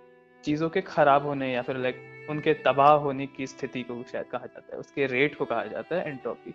चीज़ों 0.45 0.69
के 0.69 0.81
खराब 0.81 1.25
होने 1.25 1.53
या 1.53 1.62
फिर 1.62 1.77
लाइक 1.77 2.27
उनके 2.29 2.53
तबाह 2.53 2.91
होने 2.91 3.27
की 3.27 3.47
स्थिति 3.47 3.84
को 3.84 4.03
शायद 4.12 4.25
कहा 4.25 4.45
जाता 4.45 4.73
है। 4.73 4.79
उसके 4.79 5.05
रेट 5.05 5.38
को 5.38 5.45
कहा 5.45 5.65
जाता 5.65 5.95
है 5.95 6.07
एंट्रोपी 6.07 6.51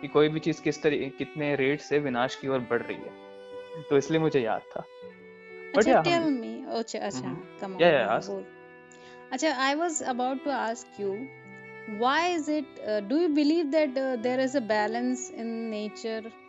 कि 0.00 0.08
कोई 0.08 0.28
भी 0.28 0.40
चीज़ 0.40 0.62
किस 0.62 0.82
तरीके 0.82 1.06
कितने 1.06 1.56
रेट 1.56 1.80
से 1.80 1.98
विनाश 1.98 2.36
की 2.36 2.48
ओर 2.48 2.58
बढ़ 2.58 2.82
रही 2.82 2.96
है। 2.96 3.26
तो 3.82 3.96
इसलिए 3.96 4.20
मुझे 4.20 4.40
याद 4.40 4.60
था। 4.60 4.84
अच्छा 5.76 5.90
या 5.90 6.02
टेल 6.02 6.22
मी 6.22 6.64
अच्छा 6.68 6.98
अच्छा 6.98 7.36
कम 7.60 7.74
ऑन 7.74 8.44
अच्छा 9.32 9.54
I 9.54 9.74
was 9.74 10.02
about 10.02 10.44
to 10.44 10.50
ask 10.50 11.00
you 11.00 11.26
why 11.90 12.36
is 12.36 12.48
it 12.48 12.64
uh, 12.88 13.00
do 13.00 13.16
you 13.16 13.28
believe 13.28 13.70
that 13.70 13.96
uh, 13.96 14.16
there 14.16 14.40
is 14.40 14.54
a 14.54 14.60
balance 14.60 15.30
in 15.30 15.70
nature? 15.70 16.22
Hmm 16.22 16.24
yeah 16.24 16.45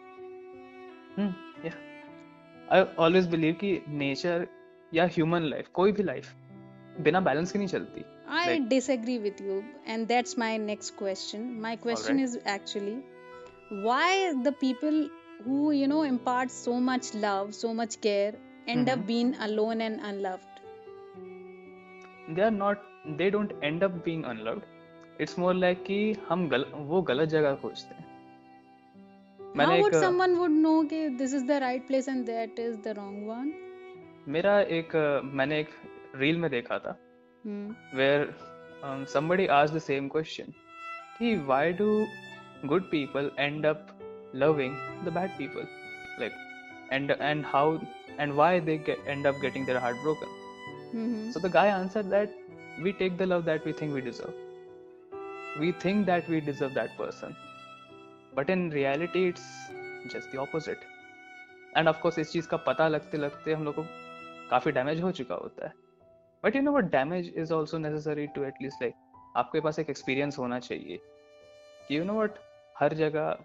I 1.19 2.81
always 2.99 3.27
believe 3.27 3.53
कि 3.53 3.81
नेचर 3.87 4.47
या 4.93 5.05
human 5.05 5.43
life 5.43 5.67
कोई 5.73 5.91
भी 5.91 6.03
life 6.03 6.33
बिना 7.01 7.19
balance 7.19 7.51
के 7.51 7.59
नहीं 7.59 7.67
चलती 7.67 8.03
I 8.29 8.59
disagree 8.59 9.17
with 9.17 9.35
you 9.41 9.61
and 9.87 10.07
that's 10.07 10.37
my 10.39 10.57
next 10.57 10.97
question 10.97 11.41
my 11.61 11.75
question 11.75 12.19
is 12.19 12.37
actually 12.37 12.95
why 13.83 14.31
the 14.33 14.53
people 14.61 15.09
who 15.47 15.71
you 15.71 15.87
know 15.87 16.03
impart 16.05 16.51
so 16.51 16.73
much 16.79 17.11
love 17.15 17.51
so 17.51 17.73
much 17.73 17.95
care 17.95 18.37
end 18.69 18.89
up 18.89 18.97
being 18.97 19.33
alone 19.39 19.81
and 19.81 20.01
unloved 20.01 20.55
they 22.35 22.41
are 22.41 22.51
not 22.51 22.77
they 23.07 23.29
don't 23.29 23.59
end 23.63 23.83
up 23.83 23.91
being 24.05 24.23
unloved 24.23 25.21
it's 25.21 25.39
more 25.39 25.53
like 25.53 25.83
कि 25.83 26.15
हम 26.29 26.47
गल, 26.49 26.65
वो 26.73 27.01
गलत 27.01 27.29
जगह 27.29 27.55
खोजते 27.55 27.95
हैं। 27.95 28.06
मैंने 29.57 29.75
How 29.75 29.83
would 29.83 29.95
someone 30.05 30.37
would 30.39 30.55
know 30.65 30.75
that 30.93 31.17
this 31.21 31.33
is 31.39 31.45
the 31.51 31.59
right 31.65 31.85
place 31.87 32.07
and 32.13 32.27
that 32.31 32.59
is 32.67 32.77
the 32.87 32.93
wrong 32.99 33.17
one? 33.27 33.51
मेरा 34.35 34.59
एक 34.77 34.95
मैंने 35.39 35.59
एक 35.59 35.69
रील 36.23 36.37
में 36.45 36.49
देखा 36.51 36.77
था 36.85 36.95
Hmm. 37.47 37.67
where 37.97 38.23
um, 38.87 39.03
somebody 39.11 39.43
asked 39.57 39.75
the 39.77 39.83
same 39.83 40.07
question 40.15 40.49
कि 41.19 41.29
why 41.51 41.61
do 41.81 41.85
good 42.71 42.89
people 42.93 43.29
end 43.43 43.67
up 43.69 43.93
loving 44.43 44.73
the 45.05 45.13
bad 45.17 45.37
people 45.37 45.69
like 46.23 46.41
and 46.97 47.13
and 47.29 47.45
how 47.53 47.63
and 48.17 48.35
why 48.41 48.49
they 48.67 48.77
get, 48.89 49.07
end 49.15 49.29
up 49.31 49.39
getting 49.45 49.65
their 49.71 49.79
heart 49.85 50.03
broken 50.07 50.35
Mm-hmm. 50.95 51.31
so 51.31 51.39
the 51.45 51.49
guy 51.55 51.65
answered 51.77 52.09
that 52.11 52.35
we 52.83 52.91
take 52.99 53.17
the 53.21 53.25
love 53.31 53.45
that 53.47 53.65
we 53.69 53.73
think 53.79 53.93
we 53.99 54.01
deserve 54.01 54.35
we 55.63 55.71
think 55.85 56.05
that 56.11 56.29
we 56.33 56.39
deserve 56.49 56.73
that 56.81 56.95
person 56.99 57.35
in 58.45 58.69
reality, 58.69 59.27
it's 59.27 59.41
just 60.13 60.31
the 60.31 60.37
opposite. 60.37 60.79
And 61.77 61.87
of 61.87 61.95
course, 61.95 62.19
इस 62.19 62.31
चीज़ 62.31 62.47
का 62.47 62.57
पता 62.57 62.87
लगते 62.87 63.17
लगते 63.17 63.53
हम 63.53 63.63
लोग 63.63 63.75
को 63.75 63.83
काफ़ी 64.49 64.71
डैमेज 64.71 65.01
हो 65.01 65.11
चुका 65.11 65.35
होता 65.35 65.65
है. 65.65 65.73
But 66.43 66.55
you 66.55 66.61
know 66.61 66.71
what 66.71 66.83
damage 66.83 67.33
is 67.37 67.53
also 67.53 67.77
necessary 67.77 68.27
to 68.27 68.43
at least 68.43 68.81
like 68.81 68.93
आपके 69.35 69.59
पास 69.59 69.79
एक 69.79 69.89
एक्सपीरियंस 69.89 70.37
होना 70.39 70.59
चाहिए. 70.59 70.99
कि 71.87 71.97
यू 71.97 72.03
नो 72.03 72.21
वट 72.21 72.31
हर 72.79 72.93
जगह 72.93 73.37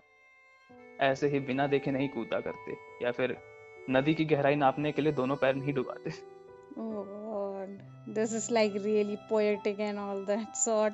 ऐसे 1.00 1.28
ही 1.28 1.40
बिना 1.40 1.66
देखे 1.66 1.90
नहीं 1.90 2.08
कूदा 2.08 2.40
करते. 2.40 3.04
या 3.04 3.12
फिर 3.12 3.36
नदी 3.90 4.14
की 4.14 4.24
गहराई 4.24 4.54
नापने 4.54 4.92
के 4.92 5.02
लिए 5.02 5.12
दोनों 5.12 5.36
पैर 5.36 5.54
नहीं 5.54 5.74
डुबाते. 5.74 6.10
Oh 6.78 7.21
this 8.17 8.33
is 8.33 8.49
like 8.51 8.75
really 8.83 9.17
poetic 9.29 9.79
and 9.79 9.99
all 9.99 10.21
that 10.25 10.57
sort. 10.57 10.93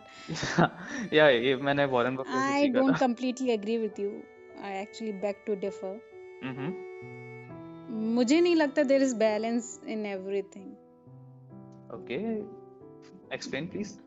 या 1.14 1.28
ये 1.30 1.56
मैंने 1.56 1.86
वॉरेन 1.96 2.16
बफेट 2.16 2.34
से 2.34 2.52
I 2.54 2.62
सीखा 2.62 2.80
don't 2.80 2.94
था 2.94 3.00
completely 3.06 3.52
agree 3.58 3.78
with 3.84 4.00
you. 4.04 4.12
I 4.62 4.74
actually 4.84 5.14
beg 5.26 5.46
to 5.50 5.56
differ. 5.66 5.94
हम्म 6.44 6.72
मुझे 8.16 8.40
नहीं 8.42 8.56
लगता 8.56 8.84
there 8.92 9.04
is 9.08 9.14
balance 9.26 9.70
in 9.96 10.06
everything. 10.14 10.70
Okay 11.96 12.20
explain 13.36 13.68
please 13.68 13.98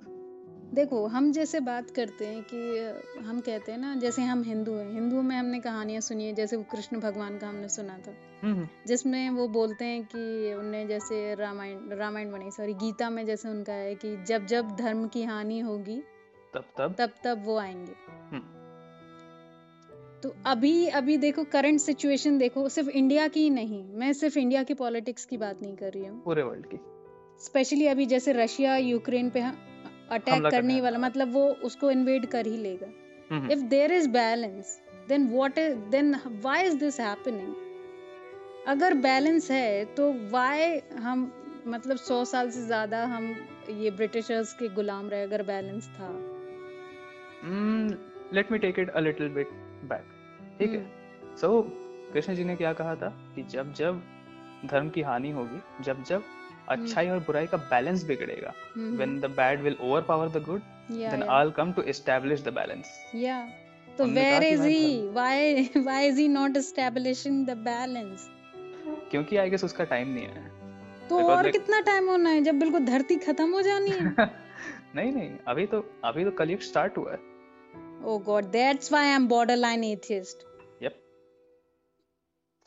देखो 0.73 1.07
हम 1.07 1.31
जैसे 1.31 1.59
बात 1.59 1.89
करते 1.91 2.25
हैं 2.25 2.43
कि 2.53 2.59
हम 3.21 3.39
कहते 3.39 3.71
हैं 3.71 3.79
ना 3.79 3.95
जैसे 3.95 4.21
हम 4.21 4.43
हिंदू 4.43 4.73
हैं 4.73 4.93
हिंदुओं 4.93 5.21
में 5.21 5.35
हमने 5.35 5.59
कहानियाँ 5.59 6.01
सुनी 6.01 6.25
है 6.25 6.33
जैसे 6.33 6.55
वो 6.55 6.63
कृष्ण 6.63 6.99
भगवान 6.99 7.37
का 7.37 7.47
हमने 7.47 7.69
सुना 7.69 7.97
था। 7.97 8.13
हम्म 8.43 8.67
जिसमें 8.87 9.29
वो 9.29 9.47
बोलते 9.47 9.85
हैं 9.85 10.03
कि 10.03 10.53
उनने 10.53 10.87
जैसे 10.87 11.35
रामायण 11.35 11.89
रामायण 11.89 12.31
बनी 12.31 12.51
सॉरी 12.51 12.73
गीता 12.73 13.09
में 13.09 13.25
जैसे 13.25 13.49
उनका 13.49 13.73
है 13.73 13.95
कि 13.95 14.23
जब 14.23 14.45
जब 14.45 14.75
धर्म 14.75 15.07
की 15.07 15.23
हानि 15.23 15.59
होगी 15.59 16.01
तब 16.53 16.63
तब? 16.77 16.95
तब 16.97 17.09
तब 17.23 17.45
वो 17.45 17.57
आएँगे। 17.57 17.93
हम्म। 18.31 18.61
तो 20.21 20.35
अभी 20.45 20.87
अभी 20.87 21.17
देखो 21.17 21.43
करंट 21.43 21.79
सिचुएशन 21.79 22.37
देखो 22.37 22.69
सिर्फ़ 22.69 22.89
इंडिया 22.89 23.27
की 23.27 23.41
ही 23.41 23.49
नहीं 23.49 23.83
मैं 23.83 24.13
सिर्फ़ 24.13 24.39
इंडिया 24.39 24.63
की 24.63 24.73
पॉलिटिक्स 24.73 25.25
की 25.25 25.37
बात 25.37 25.61
नहीं 25.61 25.75
कर 25.75 25.91
रही 25.91 26.05
हूँ। 26.05 26.23
पूरे 26.23 26.43
वर्ल्ड 26.43 26.65
की। 26.65 26.77
स्पेशली 27.45 27.87
अभी 27.87 28.05
जैसे 28.05 28.33
रशिया 28.33 28.77
यूक्रेन 28.77 29.29
पे 29.29 29.70
अटैक 30.11 30.45
करने 30.45 30.73
ही 30.73 30.81
वाला। 30.81 30.97
मतलब 30.99 31.33
वो 31.33 31.47
उसको 31.63 31.91
इन्वेड 31.91 32.25
कर 32.29 32.47
ही 32.47 32.57
लेगा। 32.59 32.87
if 33.49 33.59
there 33.69 33.91
is 33.93 34.07
balance 34.13 34.71
then 35.09 35.27
what 35.33 35.57
is 35.57 35.75
then 35.91 36.15
why 36.41 36.55
is 36.63 36.79
this 36.79 36.97
happening? 36.99 37.53
अगर 38.67 38.93
बैलेंस 39.03 39.49
है 39.51 39.85
तो 39.95 40.11
why 40.31 40.57
हम 40.99 41.31
मतलब 41.67 41.97
सौ 41.99 42.23
साल 42.25 42.49
से 42.51 42.65
ज़्यादा 42.65 43.03
हम 43.05 43.35
ये 43.71 43.91
ब्रिटिशर्स 43.91 44.53
के 44.53 44.67
गुलाम 44.75 45.09
रहे 45.09 45.23
अगर 45.23 45.43
बैलेंस 45.43 45.87
था? 45.89 46.09
Let 48.33 48.51
me 48.51 48.57
take 48.59 48.79
it 48.79 48.89
a 48.89 48.99
little 48.99 49.29
bit 49.33 49.49
back 49.89 50.05
ठीक 50.59 50.71
है? 50.71 50.85
सो 51.37 51.61
कृष्ण 52.13 52.35
जी 52.35 52.43
ने 52.43 52.55
क्या 52.55 52.73
कहा 52.73 52.95
था 52.95 53.09
कि 53.35 53.43
जब 53.51 53.73
जब 53.73 54.01
धर्म 54.65 54.89
की 54.89 55.01
हानि 55.01 55.31
होगी 55.31 55.83
जब 55.83 56.03
जब 56.03 56.23
अच्छाई 56.71 57.05
हम्म। 57.05 57.15
और 57.15 57.23
बुराई 57.25 57.47
का 57.47 57.57
बैलेंस 57.71 58.03
बिगड़ेगा। 58.05 58.53
When 58.77 59.19
the 59.19 59.25
bad 59.37 59.61
will 59.61 59.77
overpower 59.81 60.29
the 60.29 60.43
good 60.43 60.61
then 60.91 61.23
I 61.29 61.51
come 61.57 61.71
to 61.73 61.81
establish 61.93 62.43
the 62.43 62.53
balance 62.53 62.91
yeah 63.15 63.41
तो 63.97 64.05
where 64.09 64.43
is 64.43 64.61
he 64.63 65.09
why 65.09 65.69
why 65.77 66.07
is 66.07 66.19
he 66.19 66.27
not 66.27 66.57
establishing 66.57 67.45
the 67.47 67.57
balance 67.67 68.29
क्योंकि 69.11 69.37
आई 69.37 69.49
गेस 69.49 69.63
उसका 69.63 69.83
टाइम 69.85 70.13
नहीं 70.13 70.27
है 70.27 70.49
तो 71.09 71.19
और 71.29 71.49
कितना 71.51 71.79
टाइम 71.81 72.09
होना 72.09 72.29
है? 72.29 72.41
जब 72.41 72.59
बिल्कुल 72.59 72.85
धरती 72.85 73.15
खत्म 73.17 73.51
हो 73.53 73.61
जानी 73.61 73.91
है। 73.91 74.13
नहीं 74.95 75.11
नहीं 75.11 75.29
अभी 75.47 75.65
तो 75.65 75.79
अभी 76.05 76.23
तो 76.25 76.31
कलयुग 76.31 76.59
स्टार्ट 76.61 76.97
हुआ 76.97 77.11
है। 77.11 77.17
ओह 78.03 78.21
God 78.23 78.45
that's 78.51 78.91
why 78.91 79.07
I 79.07 79.15
am 79.15 79.27
borderline 79.27 79.83
atheist 79.83 80.45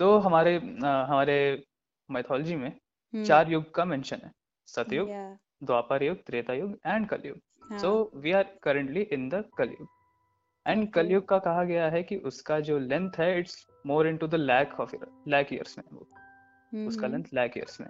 तो 0.01 0.07
हमारे 0.19 0.55
आ, 0.57 1.05
हमारे 1.05 1.35
मैथोलॉजी 2.09 2.55
में 2.57 2.73
चार 3.17 3.51
युग 3.51 3.75
का 3.75 3.85
मेंशन 3.85 4.17
है। 4.25 4.33
सतयुग 4.67 5.09
द्वापर 5.65 6.03
युग 6.03 6.17
Treta 6.27 6.53
yug 6.53 6.79
and 6.87 7.07
Kalyug. 7.09 7.79
So 7.79 8.11
we 8.15 8.33
are 8.33 8.47
currently 8.63 9.01
in 9.01 9.29
the 9.29 9.45
Kalyug. 9.59 9.89
And 10.67 10.93
Kalyug 10.93 11.29
का 11.29 11.39
कहा 11.39 11.65
गया 11.65 11.89
है 11.91 12.03
कि 12.03 12.17
उसका 12.17 12.61
जो 12.61 12.79
लेंथ 12.79 13.11
है 13.19 13.39
it's 13.39 13.67
more 13.87 14.09
into 14.09 14.27
the 14.27 14.35
lakh 14.35 14.81
of 14.81 14.95
lakh 15.29 15.53
years 15.53 15.79
में 15.79 15.85
वो। 15.93 16.07
उसका 16.87 17.07
लेंथ 17.07 17.25
लैक 17.35 17.59
ईयर्स 17.59 17.81
में। 17.81 17.89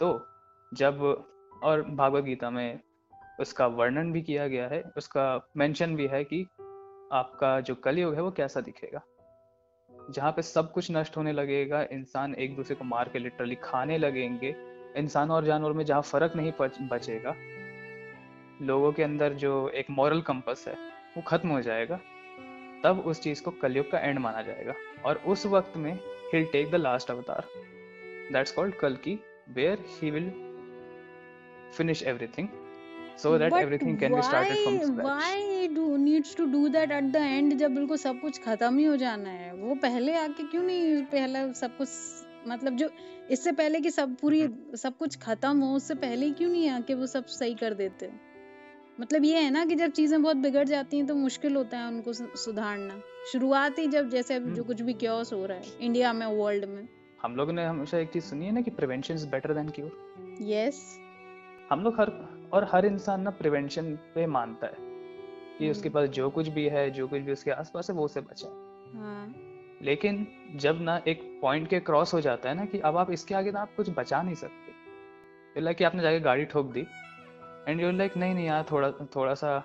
तो 0.00 0.26
जब 0.74 1.02
और 1.62 1.82
भागवत 1.82 2.24
गीता 2.24 2.50
में 2.50 2.80
उसका 3.40 3.66
वर्णन 3.66 4.12
भी 4.12 4.22
किया 4.22 4.48
गया 4.48 4.68
है 4.68 4.82
उसका 4.96 5.48
मेंशन 5.56 5.96
भी 5.96 6.06
है 6.06 6.24
कि 6.24 6.42
आपका 7.12 7.60
जो 7.60 7.74
कलयुग 7.74 8.14
है 8.14 8.22
वो 8.22 8.30
कैसा 8.30 8.60
दिखेगा। 8.60 9.00
जहाँ 10.10 10.32
पे 10.32 10.42
सब 10.42 10.72
कुछ 10.72 10.90
नष्ट 10.90 11.16
होने 11.16 11.32
लगेगा 11.32 11.82
इंसान 11.92 12.34
एक 12.34 12.56
दूसरे 12.56 12.76
को 12.76 12.84
मार 12.84 13.08
के 13.08 13.18
लिटरली 13.18 13.54
खाने 13.54 13.98
लगेंगे। 13.98 14.54
इंसान 14.96 15.30
और 15.30 15.44
जानवर 15.44 15.72
में 15.72 15.84
जहाँ 15.84 16.02
फ़र्क 16.02 16.36
नहीं 16.36 16.52
बचेगा 16.88 17.34
लोगों 18.62 18.92
के 18.92 19.02
अंदर 19.02 19.32
जो 19.32 19.68
एक 19.68 19.86
मॉरल 19.90 20.20
कंपस 20.20 20.64
है 20.68 20.74
वो 21.16 21.22
खत्म 21.22 21.48
हो 21.48 21.60
जाएगा। 21.62 22.00
तब 22.84 23.02
उस 23.06 23.20
चीज़ 23.20 23.42
को 23.42 23.50
कलयुग 23.50 23.90
का 23.90 23.98
एंड 23.98 24.18
माना 24.18 24.42
जाएगा। 24.42 24.74
और 25.04 25.16
उस 25.26 25.46
वक्त 25.46 25.76
में 25.76 25.98
he'll 26.34 26.52
take 26.52 26.70
the 26.70 26.74
last 26.74 27.10
avatar 27.10 27.44
that's 28.32 28.52
called 28.52 28.74
कल्कि 28.74 29.18
where 29.48 29.84
he 29.88 30.10
will 30.10 30.32
finish 31.76 32.00
everything 32.02 32.46
so 33.16 33.30
that 33.38 33.50
But 33.50 33.62
everything 33.62 33.96
can 33.98 34.14
be 34.14 34.22
started 34.22 34.58
from 34.64 34.76
why 34.78 34.86
scratch. 34.86 35.06
why 35.06 35.47
needs 35.98 36.34
to 36.34 36.46
do 36.46 36.60
that 36.68 36.92
at 36.92 37.10
the 37.12 37.22
end 37.28 37.54
जब 37.54 37.74
बिल्कुल 37.74 37.96
सब 37.96 38.20
कुछ 38.20 38.38
खत्म 38.42 38.78
ही 38.78 38.84
हो 38.84 38.96
जाना 38.96 39.30
है। 39.30 39.52
वो 39.54 39.74
पहले 39.74 40.14
आके 40.14 40.42
क्यों 40.42 40.62
नहीं 40.62 41.02
पहले 41.04 41.52
सब 41.54 41.76
कुछ 41.76 41.88
मतलब 42.48 42.76
जो 42.76 42.88
इससे 43.30 43.52
पहले 43.52 43.80
कि 43.80 43.90
सब 43.90 44.16
पूरी 44.16 44.48
सब 44.76 44.96
कुछ 44.96 45.16
खत्म 45.18 45.58
हो 45.58 45.74
उससे 45.76 45.94
पहले 45.94 46.26
ही 46.26 46.32
क्यों 46.32 46.50
नहीं 46.50 46.68
आके 46.70 46.94
वो 46.94 47.06
सब 47.06 47.26
सही 47.26 47.54
कर 47.54 47.74
देते? 47.74 48.10
मतलब 49.00 49.24
ये 49.24 49.40
है 49.40 49.50
ना 49.50 49.64
कि 49.64 49.74
जब 49.74 49.90
चीज़ें 49.90 50.22
बहुत 50.22 50.36
बिगड़ 50.36 50.64
जाती 50.64 50.96
हैं 50.96 51.06
तो 51.06 51.14
मुश्किल 51.14 51.56
होता 51.56 51.78
है 51.78 51.88
उनको 51.88 52.12
सुधारना। 52.12 53.00
शुरुआत 53.32 53.78
ही 53.78 53.86
जब 53.86 54.08
जैसे 54.08 54.34
अभी 54.34 54.50
जो 54.50 54.52
हम्म। 54.52 54.64
कुछ 54.64 54.80
भी 54.80 54.92
क्योस 54.92 55.32
हो 55.32 55.44
रहा 55.46 55.58
है 55.58 55.76
इंडिया 55.80 56.12
में 56.12 56.26
वर्ल्ड 56.26 56.64
में। 56.64 56.88
हम 57.22 57.36
लोगों 57.36 57.52
ने 57.52 57.64
हमेशा 57.64 57.98
एक 57.98 58.12
चीज़ 58.12 58.24
सुनी 58.24 58.46
है 58.46 58.52
ना 58.52 58.60
कि 58.60 58.70
prevention 58.70 59.14
is 59.14 59.26
better 59.28 59.54
than 59.54 59.68
cure 59.68 60.38
yes 60.42 60.82
हम 61.70 61.80
लोग 61.80 62.00
हर 62.00 62.10
और 62.52 62.68
हर 62.72 62.86
इंसान 62.86 63.20
ना 63.20 63.30
प्रिवेंशन 63.30 63.94
पे 64.14 64.26
मानता 64.26 64.66
है। 64.66 64.87
कि 65.58 65.70
उसके। 65.70 65.88
पास 65.88 66.08
जो 66.10 66.28
कुछ 66.30 66.48
भी 66.48 66.68
है 66.68 66.90
जो 66.90 67.06
कुछ 67.08 67.20
भी 67.20 67.32
उसके 67.32 67.50
आसपास 67.50 67.90
है 67.90 67.96
वो 67.96 68.04
उसे 68.04 68.20
बचा 68.20 68.48
हाँ। 68.94 69.34
लेकिन 69.82 70.26
जब 70.56 70.80
ना 70.82 71.00
एक 71.08 71.22
पॉइंट 71.42 71.68
के 71.68 71.80
क्रॉस 71.80 72.14
हो 72.14 72.20
जाता 72.20 72.48
है 72.48 72.54
ना 72.54 72.64
कि 72.64 72.78
अब 72.80 72.96
आप 72.96 73.10
इसके 73.10 73.34
आगे 73.34 73.50
ना 73.52 73.60
आप 73.60 73.74
कुछ 73.76 73.90
बचा 73.90 74.22
नहीं 74.22 74.34
सकते। 74.34 75.60
लाइक 75.60 75.76
कि 75.76 75.84
आपने 75.84 76.02
जाके 76.02 76.20
गाड़ी 76.20 76.44
ठोक 76.44 76.72
दी 76.72 76.86
एंड 77.68 77.80
यूर 77.80 77.92
लाइक 77.92 78.16
नहीं 78.16 78.34
नहीं 78.34 78.46
यार 78.46 78.64
थोड़ा 78.70 78.90
थोड़ा 79.16 79.34
सा 79.34 79.62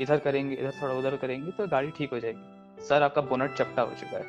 इधर 0.00 0.18
करेंगे 0.18 0.54
इधर 0.54 0.72
थोड़ा 0.82 0.94
उधर 0.94 1.16
करेंगे 1.16 1.50
तो 1.50 1.66
गाड़ी 1.68 1.90
ठीक 1.90 2.12
हो 2.12 2.20
जाएगी। 2.20 2.82
सर 2.82 3.02
आपका 3.02 3.22
बोनट 3.22 3.54
चपटा 3.54 3.82
हो 3.82 3.94
चुका 4.00 4.18
है। 4.18 4.24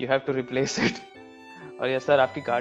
You 0.00 0.08
have 0.08 0.20
to 0.26 0.32
replace 0.32 0.78
it 0.80 1.80
और 1.80 1.88
या 1.88 1.98
सर 1.98 2.20
आपकी 2.20 2.40
गा, 2.40 2.60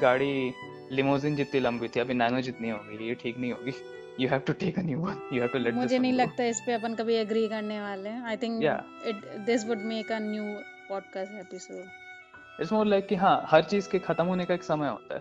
गाड़ी 0.00 0.52
लिमोजिन 0.92 1.36
जितनी 1.36 1.60
लंबी 1.60 1.88
थी 1.88 2.00
अभी 2.00 2.14
नैनो 2.14 2.40
जितनी 2.40 2.70
हो 2.70 2.78
गई 2.78 3.08
ये 3.08 3.14
ठीक 3.14 3.38
नहीं 3.38 3.52
होगी। 3.52 3.72
You 4.20 4.28
have 4.28 4.40
to 4.46 4.52
take 4.52 4.78
a 4.78 4.82
new 4.82 4.98
one 5.00 5.20
you 5.32 5.40
have 5.40 5.48
to 5.48 5.58
let 5.58 5.74
मुझे 5.74 5.98
नहीं 5.98 6.12
लगता 6.12 6.44
इस 6.44 6.60
पे 6.66 6.72
अपन 6.72 6.94
कभी 6.94 7.14
एग्री 7.14 7.46
करने 7.48 7.80
वाले 7.80 8.08
हैं. 8.08 8.22
I 8.24 8.36
think. 8.36 8.62
It 9.06 9.24
this 9.46 9.66
would 9.66 9.78
make 9.78 10.12
a 10.12 10.18
new 10.18 10.44
podcast 10.88 11.40
episode 11.40 12.60
it's 12.60 12.72
more 12.72 12.86
like 12.86 13.06
कि 13.06 13.14
हाँ 13.14 13.40
हर 13.48 13.62
चीज़ 13.64 13.90
के 13.90 13.98
खत्म 13.98 14.24
होने 14.26 14.44
का 14.44 14.54
एक 14.54 14.62
समय 14.62 14.88
होता 14.88 15.14
है। 15.14 15.20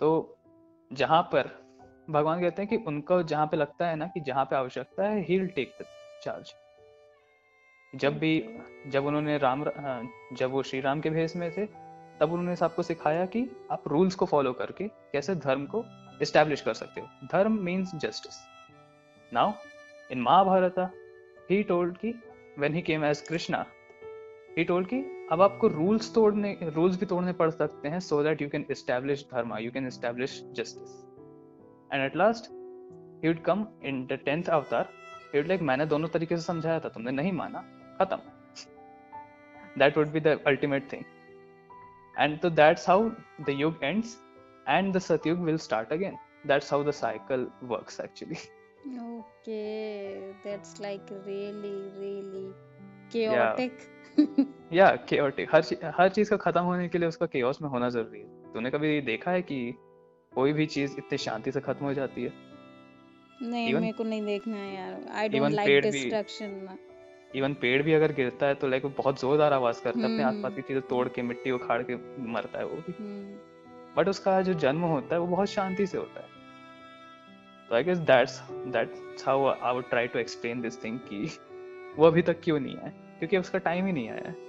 तो 0.00 0.36
जहाँ 0.90 1.22
पर 1.22 1.50
भगवान 2.10 2.40
कहते 2.40 2.62
हैं 2.62 2.68
कि 2.68 2.76
उनको 2.86 3.22
जहाँ 3.22 3.46
पे 3.46 3.56
लगता 3.56 3.86
है 3.86 3.96
ना 3.96 4.06
कि 4.06 4.20
जहाँ 4.20 4.44
पे 4.44 4.56
आवश्यकता 4.56 5.04
है 5.04 5.20
he 5.20 5.38
will 5.38 5.48
take 5.48 5.72
the 5.80 5.84
charge 6.22 6.54
जब 7.92 8.18
भी 8.18 8.32
जब 8.86 9.06
उन्होंने 9.06 9.36
राम 9.38 9.62
हाँ, 9.62 10.02
जब 10.32 10.50
वो 10.50 10.62
श्री 10.62 10.80
राम 10.80 11.00
के 11.00 11.10
भेष 11.10 11.36
में 11.36 11.50
थे 11.50 11.66
तब 12.20 12.32
उन्होंने 12.32 12.56
सबको 12.56 12.82
सिखाया 12.82 13.24
कि 13.26 13.48
आप 13.70 13.88
रूल्स 13.88 14.14
को 14.14 14.26
फॉलो 14.26 14.52
करके 14.52 14.88
कैसे 15.12 15.34
धर्म 15.34 15.66
को 15.66 15.84
एस्टेब्लिश 16.22 16.60
कर 16.60 16.74
सकते 16.74 17.00
हो 17.00 17.06
dharma 17.32 17.58
means 17.64 17.94
justice 17.94 18.38
now 19.32 19.52
in 20.10 20.20
Mahabharata 20.20 20.78
he 21.50 21.62
told 21.62 21.96
कि 21.96 22.14
when 22.58 22.74
he 22.74 22.82
came 22.82 23.04
as 23.04 23.20
Krishna 23.28 23.64
he 24.58 24.64
told 24.64 24.88
कि 24.88 25.02
अब 25.32 25.42
आपको 25.42 25.68
रूल्स 25.68 26.14
तोड़ने 26.14 26.56
रूल्स 26.62 26.98
भी 27.00 27.06
तोड़ने 27.06 27.32
पड़ 27.32 27.50
सकते 27.50 27.88
हैं 27.88 28.00
so 28.00 28.22
that 28.22 28.42
you 28.42 28.48
can 28.48 28.66
establish 28.70 29.24
dharma 29.32 29.58
you 29.58 29.70
can 29.70 29.86
establish 29.86 30.40
justice 30.52 30.90
and 31.92 32.04
at 32.04 32.16
last 32.16 32.50
he 33.24 33.28
would 33.28 33.42
come 33.42 33.66
in 33.84 34.04
the 34.06 34.18
tenth 34.24 34.48
avatar 34.48 34.88
he 35.34 35.38
would 35.38 35.48
like 35.48 35.62
मैंने 35.62 35.86
दोनों 35.86 36.08
तरीके 36.08 36.36
से 36.36 36.42
समझाया 36.42 36.80
था, 36.80 36.88
तुमने 36.88 37.10
नहीं 37.10 37.32
माना, 37.32 37.58
खत्म. 38.00 38.16
That 39.78 39.96
would 39.98 40.08
be 40.08 40.20
the 40.20 40.38
ultimate 40.46 40.92
thing 40.92 41.04
and 42.18 42.38
तो 42.40 42.50
that's 42.50 42.88
how 42.88 43.10
the 43.40 43.48
yug 43.48 43.78
ends 43.82 44.16
and 44.68 44.94
the 44.94 44.98
Satyug 44.98 45.38
will 45.38 45.56
start 45.56 45.92
again 45.92 46.16
that's 46.46 46.72
how 46.72 46.84
the 46.84 46.90
cycle 46.90 47.46
works 47.62 48.00
actually 48.00 48.36
Okay, 48.86 50.20
that's 50.46 50.72
like 50.80 51.10
really, 51.26 51.76
really 52.00 52.46
chaotic. 53.14 53.70
Yeah 54.72 55.06
chaotic. 55.06 55.46
हर 55.52 55.62
चीज़ 55.62 55.86
हर 55.86 56.08
चीज़ 56.08 56.30
का 56.30 56.36
खत्म 56.36 56.60
होने 56.60 56.88
के 56.88 56.98
लिए 56.98 57.08
उसका 57.08 57.26
chaos 57.26 57.62
में 57.62 57.68
होना 57.68 57.88
ज़रूरी 57.88 58.20
है। 58.20 58.52
तूने 58.52 58.70
कभी 58.70 59.00
देखा 59.00 59.30
है 59.30 59.42
कि 59.42 59.74
कोई 60.34 60.52
भी 60.52 60.66
चीज़ 60.66 60.92
इतनी 60.98 61.18
शांति 61.18 61.52
से 61.52 61.60
खत्म 61.60 61.86
हो 61.86 61.94
जाती 61.94 62.22
है? 62.22 62.32
नहीं 63.42 63.68
Even- 63.68 63.80
मेरे 63.80 63.92
को 63.92 64.04
नहीं 64.04 64.24
देखना 64.24 64.56
है 64.56 64.74
यार। 64.74 65.28
Even 65.28 65.40
don't 65.40 65.52
like 65.52 65.82
destruction 65.82 66.78
even 67.36 67.54
पेड़ 67.54 67.82
भी 67.82 67.92
अगर 67.92 68.12
गिरता 68.12 68.46
है 68.46 68.54
तो 68.54 68.68
लाइक 68.68 68.86
बहुत 68.86 69.20
जोरदार 69.20 69.52
आवाज़ 69.52 69.82
करता 69.82 69.98
है 69.98 70.04
अपने 70.04 70.22
हम्म। 70.22 70.36
आसपास 70.36 70.54
की 70.54 70.62
चीज़ें 70.62 70.82
तोड़ 70.82 71.08
के 71.08 71.22
मिट्टी 71.22 71.50
उखाड़ 71.50 71.82
के 71.82 71.94
मरता 72.32 72.58
है 72.58 72.66
वो 72.66 72.76
भी। 72.76 72.94
हम्म। 72.98 73.53
बट 73.96 74.08
उसका 74.08 74.40
जो 74.42 74.54
जन्म 74.54 74.82
होता 74.82 75.14
है 75.14 75.20
वो 75.20 75.26
बहुत 75.26 75.48
शांति 75.48 75.86
से 75.86 75.98
होता 75.98 76.20
है। 76.20 76.32
तो 77.68 77.74
I 77.74 77.84
guess 77.84 77.98
that's 77.98 78.40
that's 78.50 79.26
how 79.26 79.46
I 79.48 79.74
would 79.74 79.88
try 79.90 80.06
to 80.06 80.18
explain 80.18 80.60
this 80.60 80.82
thing 80.84 80.98
कि 81.10 81.38
वो 81.98 82.06
अभी 82.06 82.22
तक 82.22 82.40
क्यों 82.44 82.60
नहीं 82.60 82.76
आया? 82.76 82.92
क्योंकि 83.18 83.38
उसका 83.38 83.58
टाइम 83.58 83.86
ही 83.86 83.92
नहीं 83.92 84.08
आया। 84.08 84.28
है 84.28 84.42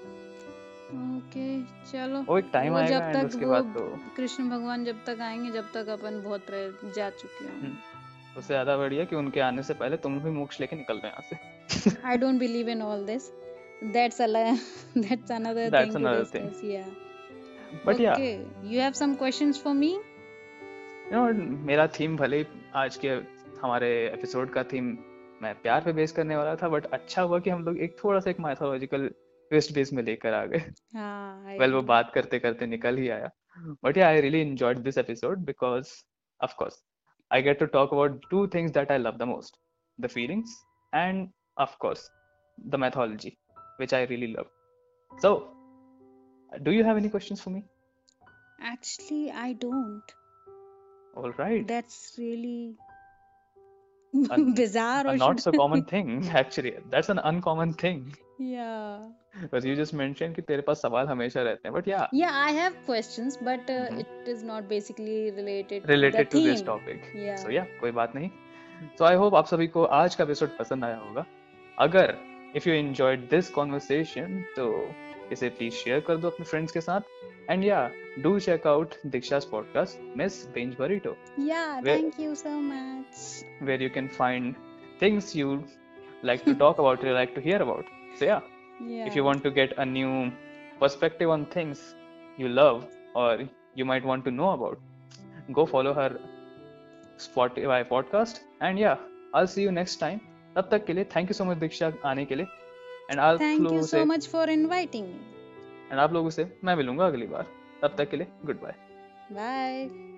ओके 1.17 1.45
चलो। 1.91 2.21
वो 2.21 2.37
एक 2.37 2.49
टाइम 2.53 2.75
आएगा 2.75 2.99
जब 2.99 3.19
तक 3.19 3.25
उसके 3.25 3.45
बाद 3.45 3.73
तो 3.77 3.85
कृष्ण 4.17 4.49
भगवान 4.49 4.83
जब 4.85 5.03
तक 5.05 5.21
आएँगे 5.21 5.51
जब 5.51 5.71
तक 5.73 5.87
अपन 5.89 6.21
बहुत 6.23 6.45
जा 6.95 7.09
चुके 7.09 7.45
हैं 7.45 7.59
हम्म, 7.61 7.75
उससे 8.37 8.47
ज़्यादा 8.47 8.77
बढ़िया 8.77 9.05
कि 9.05 9.15
उनके 9.15 9.39
आने 9.39 9.63
से 9.63 9.73
पहले 9.73 9.97
तुम 9.97 10.19
भी 10.19 10.29
मोक्ष 10.31 10.59
लेके 10.61 10.75
निकल 10.75 10.99
रहे 11.03 11.11
यहाँ 11.11 11.23
से। 11.29 12.17
Don't 12.17 12.39
believe 12.39 12.67
in 12.75 12.81
all 12.81 13.03
this. 13.05 13.31
That's 13.95 14.19
a 14.19 14.27
that's 14.95 15.29
another 15.29 15.69
That's 15.69 15.93
thing 15.93 15.93
to 15.93 15.97
another 15.97 16.25
thing. 16.25 16.53
Yeah. 16.63 16.89
या 17.99 18.13
okay. 18.13 18.39
You 18.63 18.79
have 18.79 18.95
some 18.95 19.15
questions 19.21 19.61
for 19.63 19.73
me? 19.73 19.91
You 21.11 21.19
know 21.19 21.65
मेरा 21.65 21.87
थीम 21.99 22.15
भले 22.17 22.37
ही 22.37 22.45
आज 22.75 22.97
के 22.97 23.09
हमारे 23.61 23.89
एपिसोड 24.07 24.49
का 24.53 24.63
थीम 24.63 24.85
मैं 25.41 25.53
प्यार 25.61 25.83
पे 25.83 25.93
बेस 25.93 26.11
करने 26.11 26.35
वाला 26.35 26.55
था 26.55 26.67
बट 26.69 26.85
अच्छा 26.93 27.21
हुआ 27.21 27.39
कि 27.39 27.49
हम 27.49 27.63
लोग 27.65 27.79
एक 27.79 27.95
थोड़ा 28.03 28.19
सा 28.19 28.29
एक 28.29 28.39
माइथोलॉजिकल 28.39 29.07
ट्विस्ट 29.51 29.73
बेस 29.73 29.93
में 29.93 30.03
लेकर 30.03 30.33
आ 30.33 30.45
गए 30.45 30.71
हाँ. 30.95 31.57
वेल 31.59 31.73
वो 31.73 31.81
बात 31.81 32.11
करते 32.15 32.39
करते 32.39 32.65
निकल 32.65 32.97
ही 32.97 33.09
आया 33.09 33.29
but 33.83 33.97
I 33.97 34.21
really 34.21 34.41
enjoyed 34.41 34.79
this 34.79 34.97
episode 34.97 35.45
because 35.45 35.93
of 36.41 36.55
course 36.57 36.83
I 37.31 37.41
get 37.41 37.59
to 37.59 37.65
talk 37.77 37.93
about 37.93 38.29
two 38.31 38.47
things 38.55 38.71
that 38.71 38.91
I 38.91 38.97
love 38.97 39.17
the 39.17 39.29
most 39.33 39.59
the 39.99 40.07
feelings 40.07 40.61
and 40.93 41.27
of 41.57 41.77
course 41.79 42.09
the 42.57 42.75
mythology 42.75 43.37
which 43.77 43.93
I 43.93 44.03
really 44.03 44.27
love. 44.27 44.47
So, 45.11 45.54
do 46.63 46.71
you 46.71 46.83
have 46.83 46.97
any 47.01 47.11
questions 47.15 47.41
for 47.41 47.49
me? 47.49 47.63
Actually, 48.63 49.31
I 49.45 49.53
don't. 49.65 50.15
All 51.17 51.31
right. 51.39 51.67
That's 51.67 52.19
really 52.19 52.75
Un- 54.31 54.53
bizarre 54.53 55.07
or 55.07 55.17
not 55.17 55.39
so 55.39 55.51
common 55.51 55.83
thing, 55.93 56.23
actually. 56.35 56.71
That's 56.93 57.09
an 57.09 57.21
uncommon 57.25 57.73
thing. 57.83 58.01
yeah. 58.41 59.01
Because 59.41 59.65
you 59.65 59.75
just 59.79 59.93
mentioned 60.01 60.35
कि 60.35 60.41
तेरे 60.41 60.61
पास 60.61 60.81
सवाल 60.81 61.07
हमेशा 61.07 61.41
रहते 61.41 61.69
हैं. 61.69 61.75
But 61.75 61.85
yeah, 61.87 62.01
Yeah, 62.01 62.31
I 62.31 62.51
have 62.51 62.73
questions, 62.89 63.43
but 63.43 63.65
uh, 63.65 63.89
Mhm. 63.89 63.99
it 63.99 64.29
is 64.33 64.43
not 64.43 64.61
basically 64.61 65.31
related 65.39 65.85
related 65.85 66.23
to 66.23 66.29
to 66.29 66.37
the 66.37 66.45
this 66.45 66.61
topic. 66.61 66.99
Yeah. 67.15 67.43
So 67.43 67.49
yeah, 67.49 67.79
कोई 67.81 67.91
बात 67.91 68.15
नहीं. 68.15 68.29
So 68.97 69.05
I 69.05 69.21
hope 69.21 69.33
आप 69.33 69.45
सभी 69.45 69.67
को 69.67 69.83
आज 69.83 70.15
का 70.15 70.23
एपिसोड 70.23 70.57
पसंद 70.57 70.85
आया 70.85 70.97
होगा. 70.97 71.25
अगर 71.79 72.17
if 72.57 72.61
you 72.61 72.85
enjoyed 72.85 73.29
this 73.29 73.45
conversation, 73.59 74.41
तो 74.55 74.91
इसे 75.31 75.49
प्लीज़ 75.49 75.73
शेयर 75.73 75.99
कर 75.99 76.17
दो 76.17 76.29
अपने 76.29 76.45
फ्रेंड्स 76.45 76.71
के 76.71 76.81
साथ। 76.81 77.01
And 77.49 77.63
yeah 77.63 77.91
do 78.19 78.39
check 78.39 78.67
out 78.67 78.93
Diksha 79.05 79.39
podcast 79.39 80.17
miss 80.17 80.47
Benz 80.47 80.75
burrito 80.79 81.17
yeah 81.39 81.81
thank 81.81 82.19
you 82.19 82.35
so 82.35 82.49
much 82.49 83.45
where 83.61 83.83
you 83.83 83.89
can 83.89 84.07
find 84.07 84.55
things 85.01 85.35
you 85.35 85.63
like 86.25 86.41
to 86.45 86.53
talk 86.53 86.79
about 86.79 87.05
you 87.05 87.13
like 87.13 87.33
to 87.35 87.41
hear 87.41 87.61
about 87.61 87.85
so 88.19 88.25
yeah 88.25 88.41
if 88.81 89.17
you 89.17 89.23
want 89.23 89.43
to 89.43 89.51
get 89.51 89.73
a 89.73 89.83
new 89.83 90.07
perspective 90.81 91.31
on 91.31 91.45
things 91.55 91.95
you 92.39 92.47
love 92.47 92.87
और 93.15 93.49
you 93.77 93.85
might 93.85 94.05
want 94.05 94.25
to 94.25 94.31
know 94.31 94.47
about 94.47 94.79
go 95.51 95.65
follow 95.65 95.93
her 95.93 96.19
Spotify 97.19 97.83
podcast 97.83 98.63
and 98.63 98.79
yeah 98.79 98.91
I 98.91 99.41
will 99.41 99.47
see 99.47 99.63
you 99.63 99.71
next 99.71 99.99
time 99.99 100.19
तब 100.55 100.67
तक 100.71 100.85
के 100.85 100.93
लिए 100.93 101.03
thank 101.03 101.29
you 101.29 101.33
so 101.33 101.45
much 101.45 101.57
Diksha 101.57 101.93
आने 102.05 102.25
के 102.25 102.35
लिए। 102.35 102.45
And 103.11 103.19
आप 103.19 103.41
thank 103.41 103.71
you 103.71 103.83
so 103.83 104.05
much 104.05 104.27
for 104.27 104.49
inviting 104.49 105.07
me 105.07 105.89
and 105.91 105.99
आप 105.99 106.13
लोगों 106.13 106.29
से 106.29 106.47
मैं 106.63 106.75
मिलूँगा 106.75 107.05
अगली 107.05 107.27
बार। 107.27 107.47
तब 107.81 107.95
तक 107.97 108.09
के 108.09 108.17
लिए 108.17 108.27
गुड 108.45 108.61
बाय 108.61 108.75
Bye. 109.31 110.14